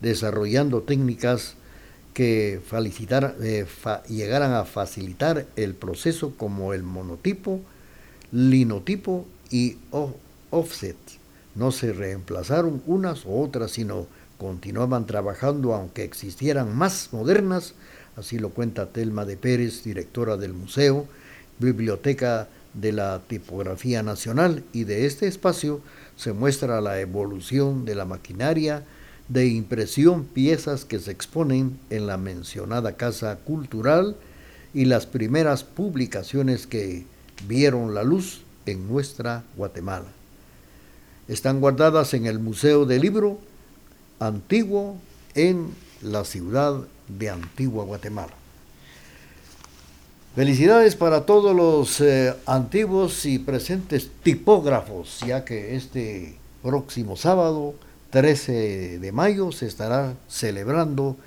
desarrollando 0.02 0.82
técnicas 0.82 1.56
que 2.14 2.60
eh, 2.60 3.66
llegaran 4.10 4.52
a 4.52 4.66
facilitar 4.66 5.46
el 5.56 5.76
proceso 5.76 6.34
como 6.36 6.74
el 6.74 6.84
monotipo, 6.84 7.62
linotipo 8.34 9.26
y 9.50 9.78
offset. 10.50 11.21
No 11.56 11.72
se 11.72 11.94
reemplazaron 11.94 12.82
unas 12.86 13.26
u 13.26 13.42
otras, 13.42 13.72
sino 13.72 14.08
continuaban 14.38 15.06
trabajando 15.06 15.74
aunque 15.74 16.04
existieran 16.04 16.76
más 16.76 17.10
modernas, 17.12 17.74
así 18.16 18.40
lo 18.40 18.50
cuenta 18.50 18.88
Telma 18.88 19.26
de 19.26 19.38
Pérez, 19.38 19.84
directora 19.84 20.38
del 20.38 20.54
museo, 20.54 21.06
biblioteca 21.60 22.48
de 22.74 22.92
la 22.92 23.22
tipografía 23.28 24.02
nacional, 24.02 24.64
y 24.74 24.86
de 24.86 25.06
este 25.06 25.28
espacio 25.28 25.82
se 26.16 26.34
muestra 26.34 26.82
la 26.82 27.00
evolución 27.00 27.86
de 27.86 27.96
la 27.96 28.06
maquinaria, 28.06 28.84
de 29.28 29.48
impresión 29.48 30.26
piezas 30.26 30.86
que 30.86 31.00
se 31.00 31.12
exponen 31.12 31.80
en 31.90 32.08
la 32.08 32.18
mencionada 32.18 32.98
Casa 32.98 33.38
Cultural 33.38 34.16
y 34.74 34.86
las 34.86 35.06
primeras 35.06 35.64
publicaciones 35.64 36.68
que 36.68 37.06
vieron 37.48 37.94
la 37.94 38.04
luz 38.04 38.42
en 38.66 38.88
nuestra 38.88 39.44
Guatemala. 39.56 40.08
Están 41.28 41.60
guardadas 41.60 42.14
en 42.14 42.26
el 42.26 42.40
Museo 42.40 42.86
del 42.86 43.02
Libro 43.02 43.40
Antiguo 44.20 44.98
en 45.36 45.74
la 46.02 46.24
ciudad 46.26 46.76
de 47.08 47.30
Antigua 47.30 47.86
Guatemala. 47.86 48.34
Felicidades 50.36 50.96
para 50.96 51.26
todos 51.26 51.56
los 51.56 52.00
eh, 52.00 52.34
antiguos 52.46 53.26
y 53.26 53.40
presentes 53.40 54.10
tipógrafos, 54.24 55.20
ya 55.26 55.44
que 55.44 55.76
este 55.76 56.38
próximo 56.64 57.18
sábado 57.18 57.76
13 58.12 59.00
de 59.00 59.12
mayo 59.12 59.52
se 59.52 59.68
estará 59.68 60.14
celebrando 60.30 61.18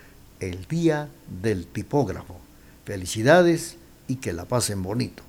el 0.40 0.66
Día 0.66 1.08
del 1.42 1.66
Tipógrafo. 1.66 2.36
Felicidades 2.84 3.76
y 4.08 4.16
que 4.16 4.32
la 4.32 4.44
pasen 4.44 4.82
bonito. 4.82 5.22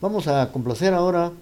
Vamos 0.00 0.28
a 0.28 0.50
complacer 0.52 0.94
ahora. 0.94 1.32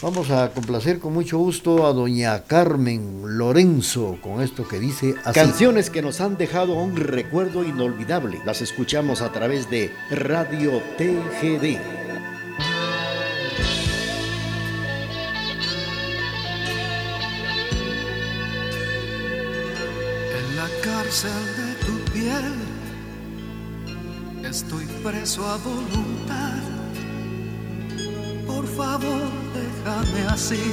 Vamos 0.00 0.30
a 0.30 0.50
complacer 0.50 1.00
con 1.00 1.12
mucho 1.12 1.38
gusto 1.38 1.84
a 1.84 1.92
doña 1.92 2.44
Carmen 2.44 3.36
Lorenzo 3.36 4.18
con 4.22 4.40
esto 4.40 4.66
que 4.66 4.78
dice 4.78 5.16
así. 5.24 5.40
Canciones 5.40 5.90
que 5.90 6.02
nos 6.02 6.20
han 6.20 6.36
dejado 6.36 6.74
un 6.74 6.94
recuerdo 6.96 7.64
inolvidable. 7.64 8.40
Las 8.46 8.62
escuchamos 8.62 9.22
a 9.22 9.32
través 9.32 9.68
de 9.70 9.92
Radio 10.10 10.80
TGD. 10.96 11.78
de 21.08 21.74
tu 21.86 22.12
piel. 22.12 22.54
Estoy 24.44 24.84
preso 25.02 25.44
a 25.46 25.56
voluntad. 25.56 26.77
Por 28.48 28.66
favor, 28.78 29.28
déjame 29.58 30.20
así. 30.34 30.66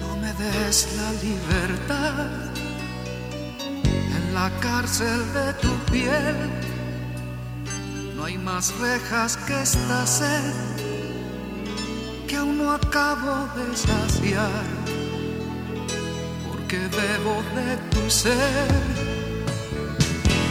No 0.00 0.10
me 0.22 0.30
des 0.42 0.76
la 0.98 1.10
libertad. 1.26 2.28
En 4.16 4.24
la 4.34 4.48
cárcel 4.60 5.20
de 5.38 5.48
tu 5.62 5.72
piel 5.90 6.36
no 8.14 8.24
hay 8.24 8.38
más 8.38 8.72
rejas 8.78 9.36
que 9.36 9.62
esta 9.62 10.06
sed 10.06 10.54
que 12.28 12.36
aún 12.36 12.58
no 12.58 12.72
acabo 12.72 13.34
de 13.56 13.76
saciar 13.76 14.88
que 16.68 16.76
bebo 16.76 17.42
de 17.56 17.76
tu 17.90 18.10
ser, 18.10 18.68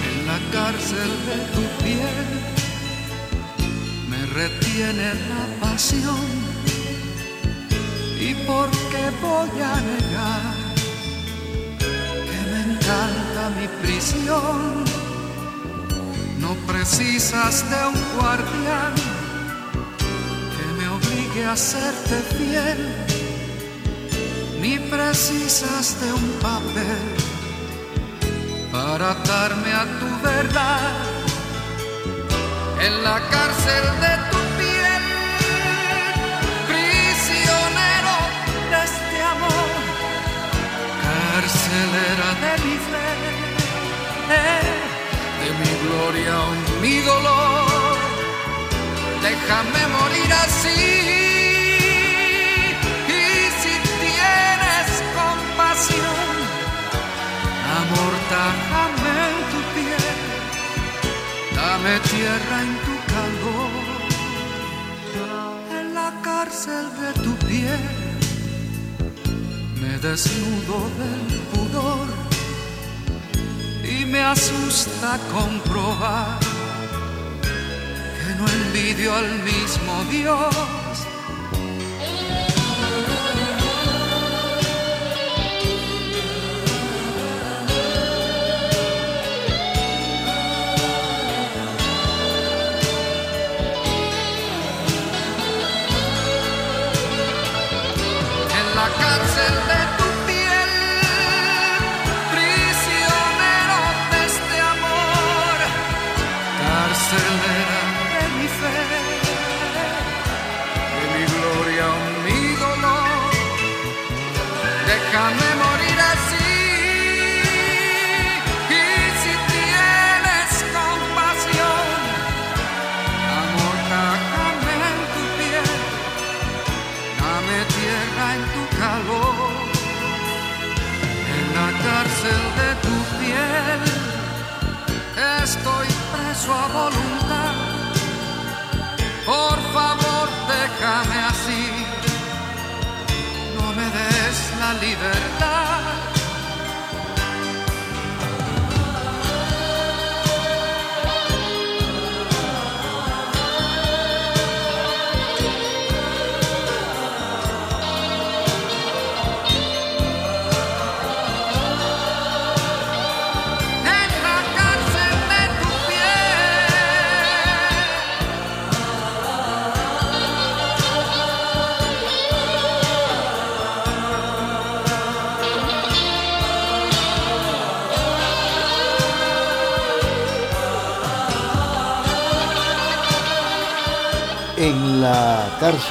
en 0.09 0.25
la 0.25 0.39
cárcel 0.51 1.11
de 1.27 1.37
tu 1.53 1.83
piel, 1.83 2.56
retiene 4.37 5.09
la 5.31 5.43
pasión. 5.61 6.25
¿Y 8.19 8.35
por 8.49 8.69
qué 8.91 9.05
voy 9.21 9.61
a 9.73 9.75
negar 9.91 10.55
que 12.29 12.39
me 12.51 12.59
encanta 12.69 13.41
mi 13.57 13.67
prisión? 13.81 14.57
No 16.43 16.51
precisas 16.71 17.53
de 17.71 17.79
un 17.91 17.99
guardián 18.17 18.93
que 20.55 20.65
me 20.77 20.87
obligue 20.97 21.43
a 21.45 21.55
serte 21.57 22.17
fiel 22.37 22.81
ni 24.61 24.77
precisas 24.95 25.99
de 26.01 26.13
un 26.13 26.27
papel 26.47 27.05
para 28.71 29.15
darme 29.31 29.71
a 29.73 29.85
tu 29.99 30.09
verdad 30.27 31.17
en 32.79 33.03
la 33.03 33.19
cárcel 33.29 33.83
de 34.01 34.26
carcelera 41.47 42.29
de 42.43 42.53
mi 42.63 42.75
fe, 42.89 43.09
de 45.39 45.49
mi 45.59 45.71
gloria 45.83 46.35
o 46.39 46.51
mi 46.81 46.95
dolor, 47.11 47.97
déjame 49.21 49.81
morir 49.95 50.31
así 50.43 50.79
amortajame 57.77 59.11
en 59.29 59.37
tu 59.51 59.59
piel, 59.73 60.17
dame 61.55 61.93
tierra 62.11 62.57
en 62.65 62.73
tu 62.85 62.95
calor, 63.13 63.71
en 65.79 65.85
la 65.93 66.09
cárcel 66.23 66.85
de 66.99 67.09
tu 67.23 67.31
piel, 67.47 68.16
desnudo 70.01 70.89
del 70.99 71.39
pudor 71.51 72.07
y 73.83 74.05
me 74.05 74.21
asusta 74.21 75.19
comprobar 75.31 76.39
que 78.19 78.35
no 78.35 78.47
envidio 78.47 79.15
al 79.15 79.43
mismo 79.43 80.03
Dios 80.11 81.06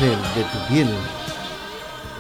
de 0.01 0.43
tu 0.53 0.75
piel 0.75 0.89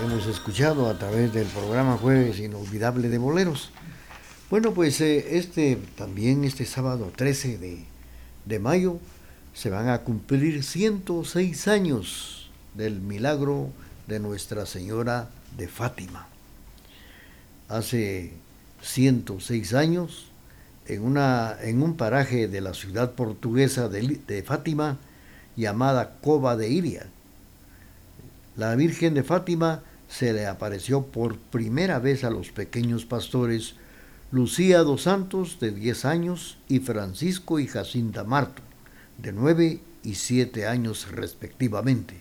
hemos 0.02 0.26
escuchado 0.26 0.88
a 0.88 0.96
través 0.98 1.34
del 1.34 1.46
programa 1.46 1.98
Jueves 1.98 2.38
Inolvidable 2.38 3.10
de 3.10 3.18
Boleros. 3.18 3.70
Bueno, 4.48 4.72
pues 4.72 4.98
eh, 5.02 5.36
este 5.36 5.76
también 5.94 6.44
este 6.44 6.64
sábado 6.64 7.12
13 7.14 7.58
de, 7.58 7.84
de 8.46 8.58
mayo 8.58 8.98
se 9.52 9.68
van 9.68 9.90
a 9.90 9.98
cumplir 9.98 10.64
106 10.64 11.68
años 11.68 12.50
del 12.72 12.98
milagro 12.98 13.68
de 14.06 14.20
Nuestra 14.20 14.64
Señora 14.64 15.28
de 15.58 15.68
Fátima. 15.68 16.28
Hace 17.68 18.32
106 18.80 19.74
años, 19.74 20.28
en, 20.86 21.02
una, 21.02 21.54
en 21.60 21.82
un 21.82 21.98
paraje 21.98 22.48
de 22.48 22.62
la 22.62 22.72
ciudad 22.72 23.12
portuguesa 23.12 23.90
de, 23.90 24.18
de 24.26 24.42
Fátima, 24.42 24.96
llamada 25.56 26.16
Cova 26.22 26.56
de 26.56 26.70
Iria, 26.70 27.10
la 28.56 28.74
Virgen 28.74 29.14
de 29.14 29.22
Fátima 29.22 29.82
se 30.08 30.32
le 30.32 30.46
apareció 30.46 31.02
por 31.06 31.36
primera 31.36 31.98
vez 31.98 32.24
a 32.24 32.30
los 32.30 32.50
pequeños 32.50 33.04
pastores 33.04 33.74
Lucía 34.32 34.80
dos 34.80 35.02
Santos, 35.02 35.58
de 35.60 35.70
10 35.70 36.04
años, 36.04 36.58
y 36.68 36.80
Francisco 36.80 37.60
y 37.60 37.66
Jacinta 37.66 38.24
Marto, 38.24 38.62
de 39.18 39.32
9 39.32 39.80
y 40.02 40.14
7 40.14 40.66
años 40.66 41.08
respectivamente. 41.12 42.16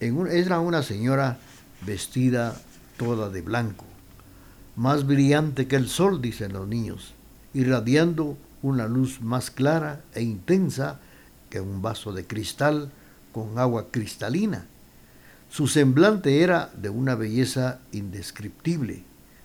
En 0.00 0.26
era 0.26 0.60
una 0.60 0.82
señora 0.82 1.38
vestida 1.86 2.60
toda 2.96 3.28
de 3.28 3.42
blanco, 3.42 3.84
más 4.76 5.06
brillante 5.06 5.68
que 5.68 5.76
el 5.76 5.88
sol, 5.88 6.20
dicen 6.20 6.52
los 6.52 6.66
niños, 6.66 7.14
irradiando 7.54 8.36
una 8.62 8.88
luz 8.88 9.20
más 9.20 9.50
clara 9.50 10.00
e 10.14 10.22
intensa 10.22 11.00
que 11.48 11.60
un 11.60 11.82
vaso 11.82 12.12
de 12.12 12.26
cristal 12.26 12.90
con 13.32 13.58
agua 13.58 13.86
cristalina. 13.90 14.66
Su 15.50 15.66
semblante 15.66 16.42
era 16.42 16.70
de 16.76 16.90
una 16.90 17.16
belleza 17.16 17.80
indescriptible, 17.90 19.02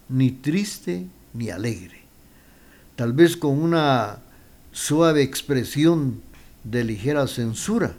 ni 0.07 0.29
triste 0.29 1.07
ni 1.33 1.49
alegre, 1.49 2.01
tal 2.95 3.11
vez 3.13 3.35
con 3.35 3.59
una 3.59 4.19
suave 4.71 5.23
expresión 5.23 6.21
de 6.63 6.83
ligera 6.83 7.25
censura. 7.25 7.95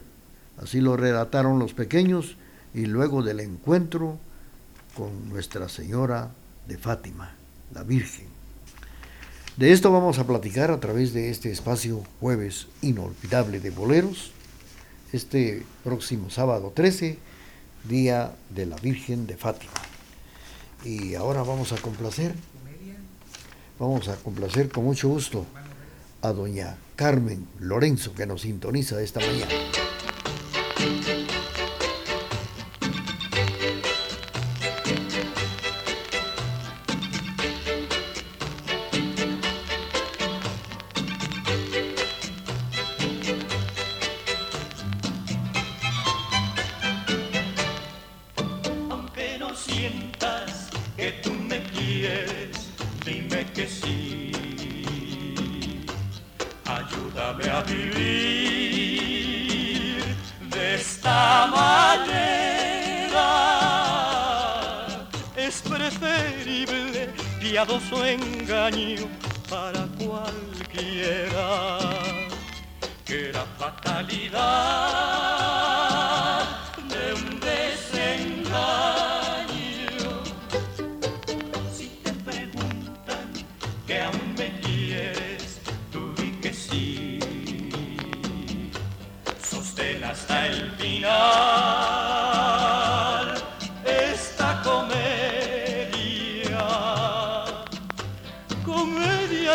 Así 0.63 0.81
lo 0.81 0.97
relataron 0.97 1.59
los 1.59 1.75
pequeños 1.75 2.37
y 2.73 2.87
luego 2.87 3.25
del 3.25 3.41
encuentro 3.41 4.19
con 4.97 5.29
Nuestra 5.29 5.69
Señora 5.69 6.31
de 6.69 6.79
Fátima, 6.79 7.35
la 7.75 7.83
Virgen. 7.83 8.29
De 9.57 9.73
esto 9.73 9.91
vamos 9.91 10.21
a 10.21 10.27
platicar 10.27 10.71
a 10.71 10.79
través 10.79 11.13
de 11.13 11.31
este 11.31 11.51
espacio 11.51 12.05
jueves 12.21 12.69
inolvidable 12.83 13.59
de 13.59 13.71
boleros, 13.71 14.31
este 15.13 15.65
próximo 15.83 16.31
sábado 16.31 16.73
13, 16.75 17.19
día 17.89 18.34
de 18.51 18.66
la 18.66 18.76
Virgen 18.76 19.26
de 19.26 19.37
Fátima. 19.37 19.72
Y 20.84 21.14
ahora 21.14 21.43
vamos 21.43 21.72
a 21.72 21.76
complacer 21.76 22.34
Vamos 23.78 24.09
a 24.09 24.16
complacer 24.16 24.70
con 24.70 24.84
mucho 24.84 25.09
gusto 25.09 25.45
a 26.22 26.32
doña 26.32 26.78
Carmen 26.97 27.47
Lorenzo 27.61 28.14
que 28.14 28.24
nos 28.24 28.41
sintoniza 28.41 29.03
esta 29.03 29.20
mañana. 29.20 29.53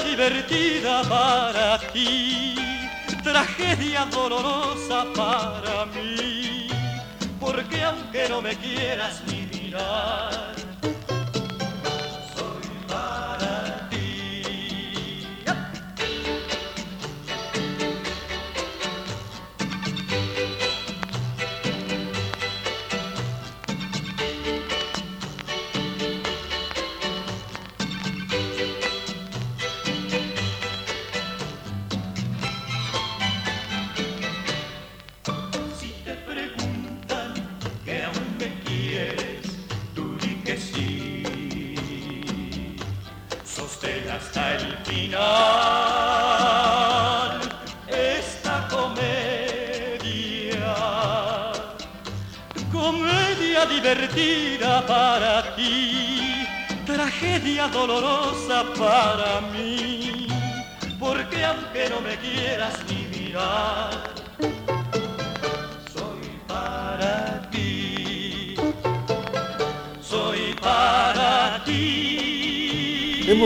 Divertida 0.03 1.03
para 1.03 1.77
ti, 1.91 2.55
tragedia 3.23 4.05
dolorosa 4.05 5.05
para 5.15 5.85
mí, 5.87 6.67
porque 7.39 7.83
aunque 7.83 8.27
no 8.29 8.41
me 8.41 8.55
quieras 8.55 9.21
ni 9.27 9.47
mirar, 9.47 10.50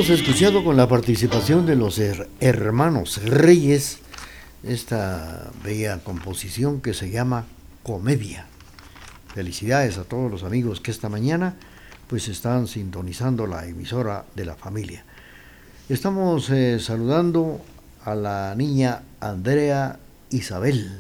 Hemos 0.08 0.22
escuchado 0.22 0.64
con 0.64 0.78
la 0.78 0.88
participación 0.88 1.66
de 1.66 1.76
los 1.76 1.98
her- 1.98 2.28
hermanos 2.40 3.20
Reyes 3.24 3.98
esta 4.64 5.50
bella 5.64 5.98
composición 6.04 6.80
que 6.80 6.94
se 6.94 7.10
llama 7.10 7.46
Comedia. 7.82 8.46
Felicidades 9.34 9.98
a 9.98 10.04
todos 10.04 10.30
los 10.30 10.44
amigos 10.44 10.80
que 10.80 10.92
esta 10.92 11.10
mañana 11.10 11.56
pues 12.08 12.28
están 12.28 12.68
sintonizando 12.68 13.48
la 13.48 13.66
emisora 13.66 14.26
de 14.36 14.46
la 14.46 14.54
familia. 14.54 15.04
Estamos 15.90 16.52
eh, 16.52 16.78
saludando 16.80 17.60
a 18.04 18.14
la 18.14 18.54
niña 18.56 19.02
Andrea 19.20 19.98
Isabel, 20.30 21.00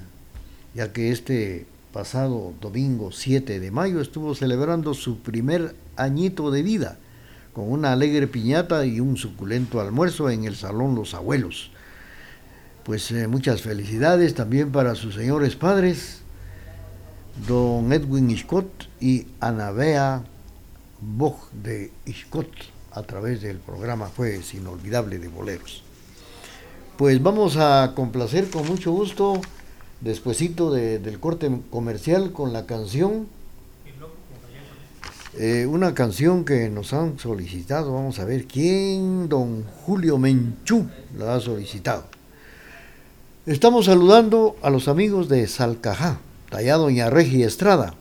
ya 0.74 0.91
que 0.93 1.12
este 1.12 1.68
pasado 1.93 2.53
domingo 2.60 3.12
7 3.12 3.60
de 3.60 3.70
mayo 3.70 4.01
estuvo 4.01 4.34
celebrando 4.34 4.95
su 4.95 5.20
primer 5.20 5.76
añito 5.95 6.49
de 6.49 6.64
vida 6.64 6.97
con 7.56 7.72
una 7.72 7.93
alegre 7.93 8.28
piñata 8.28 8.86
y 8.86 8.99
un 8.99 9.16
suculento 9.16 9.80
almuerzo 9.80 10.30
en 10.30 10.43
el 10.43 10.58
Salón 10.58 10.93
Los 10.93 11.14
Abuelos. 11.14 11.72
Pues 12.84 13.10
eh, 13.12 13.28
muchas 13.28 13.62
felicidades 13.62 14.36
también 14.36 14.72
para 14.74 14.93
sus 14.93 15.16
señores 15.16 15.56
padres, 15.56 16.20
don 17.47 17.91
Edwin 17.93 18.30
Iscott 18.30 18.68
y 18.99 19.28
Anabea 19.39 20.24
Bog 21.01 21.49
de 21.51 21.91
Iscott, 22.06 22.49
a 22.91 23.03
través 23.03 23.41
del 23.41 23.58
programa 23.58 24.10
Jueves 24.16 24.53
Inolvidable 24.53 25.18
de 25.18 25.28
Boleros. 25.30 25.82
Pues 26.97 27.22
vamos 27.24 27.58
a 27.58 27.93
complacer 27.95 28.49
con 28.49 28.68
mucho 28.68 28.91
gusto 28.91 29.41
despuesito 30.01 30.72
de- 30.74 30.99
del 30.99 31.20
corte 31.20 31.49
comercial 31.70 32.32
con 32.34 32.53
la 32.53 32.66
canción. 32.66 33.28
Eh, 35.38 35.65
una 35.65 35.93
canción 35.93 36.45
que 36.45 36.69
nos 36.69 36.93
han 36.93 37.19
solicitado, 37.19 37.93
vamos 37.93 38.19
a 38.19 38.25
ver 38.25 38.45
quién, 38.45 39.27
don 39.27 39.63
Julio 39.63 40.17
Menchú 40.17 40.86
la 41.17 41.36
ha 41.36 41.41
solicitado. 41.41 42.05
Estamos 43.45 43.88
saludando 43.88 44.55
a 44.61 44.69
los 44.69 44.88
amigos 44.88 45.27
de 45.27 45.45
Salcajá, 45.47 46.19
allá 46.51 46.77
doña 46.77 47.09
Regi 47.09 47.43
Estrada. 47.43 47.95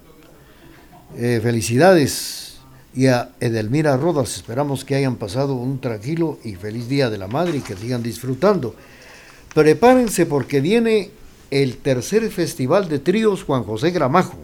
Eh, 1.17 1.41
felicidades 1.43 2.59
y 2.95 3.09
a 3.09 3.31
Edelmira 3.41 3.97
Rodas, 3.97 4.37
esperamos 4.37 4.85
que 4.85 4.95
hayan 4.95 5.17
pasado 5.17 5.55
un 5.55 5.81
tranquilo 5.81 6.39
y 6.45 6.55
feliz 6.55 6.89
día 6.89 7.11
de 7.11 7.19
la 7.19 7.27
madre 7.27 7.59
y 7.59 7.63
que 7.63 7.77
sigan 7.77 8.05
disfrutando. 8.05 8.77
Prepárense 9.55 10.25
porque 10.25 10.61
viene 10.61 11.11
el 11.51 11.79
tercer 11.79 12.31
festival 12.31 12.89
de 12.89 13.01
tríos 13.01 13.43
Juan 13.43 13.65
José 13.65 13.91
Gramajo. 13.91 14.44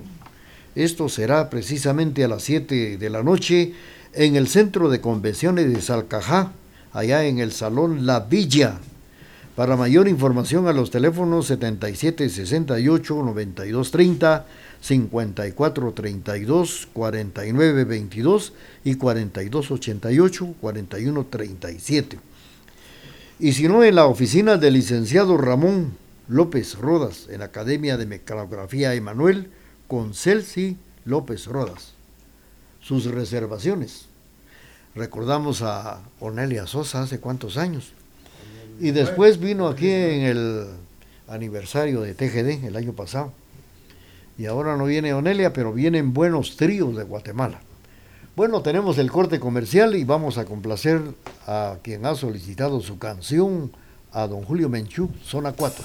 Esto 0.75 1.09
será 1.09 1.51
precisamente 1.51 2.25
a 2.25 2.29
las 2.29 2.43
7 2.45 2.97
de 2.97 3.11
la 3.11 3.23
noche 3.23 3.75
en 4.12 4.37
el 4.37 4.49
Centro 4.49 4.89
de 4.89 5.01
Convenciones 5.01 5.73
de 5.73 5.81
Salcajá, 5.81 6.53
allá 6.93 7.25
en 7.25 7.39
el 7.39 7.53
Salón 7.53 8.07
La 8.07 8.21
Villa. 8.21 8.79
Para 9.57 9.77
mayor 9.77 10.09
información 10.09 10.68
a 10.68 10.73
los 10.73 10.91
teléfonos 10.91 11.49
7768 11.49 13.14
9230 13.14 14.47
5432 14.81 16.89
4922 16.93 18.53
y 18.85 18.95
4288 18.95 20.55
4137. 20.61 22.18
Y 23.41 23.53
si 23.53 23.68
no, 23.68 23.83
en 23.83 23.97
la 23.97 24.07
oficina 24.07 24.57
del 24.57 24.75
licenciado 24.75 25.37
Ramón 25.37 25.97
López 26.29 26.79
Rodas, 26.79 27.27
en 27.31 27.41
la 27.41 27.47
Academia 27.47 27.97
de 27.97 28.07
Mecanografía 28.07 28.95
Emanuel, 28.95 29.51
con 29.91 30.14
Celsi 30.14 30.76
López 31.05 31.47
Rodas. 31.47 31.95
Sus 32.80 33.07
reservaciones. 33.07 34.07
Recordamos 34.95 35.62
a 35.62 35.99
Onelia 36.20 36.68
Sosa 36.68 37.03
hace 37.03 37.18
cuántos 37.18 37.57
años. 37.57 37.93
Y 38.78 38.93
después 38.93 39.41
vino 39.41 39.66
aquí 39.66 39.91
en 39.91 40.22
el 40.22 40.66
aniversario 41.26 42.03
de 42.03 42.14
TGD 42.14 42.66
el 42.66 42.76
año 42.76 42.93
pasado. 42.93 43.32
Y 44.38 44.47
ahora 44.47 44.76
no 44.76 44.84
viene 44.84 45.12
Onelia, 45.12 45.53
pero 45.53 45.72
vienen 45.72 46.14
buenos 46.14 46.57
tríos 46.57 46.97
de 46.97 47.03
Guatemala. 47.03 47.61
Bueno, 48.36 48.62
tenemos 48.62 48.97
el 48.99 49.11
corte 49.11 49.41
comercial 49.41 49.97
y 49.97 50.05
vamos 50.05 50.38
a 50.38 50.45
complacer 50.45 51.03
a 51.49 51.78
quien 51.82 52.07
ha 52.07 52.14
solicitado 52.14 52.80
su 52.80 52.97
canción, 53.01 53.72
a 54.12 54.28
don 54.28 54.45
Julio 54.45 54.68
Menchú, 54.68 55.11
Zona 55.24 55.53
4. 55.53 55.84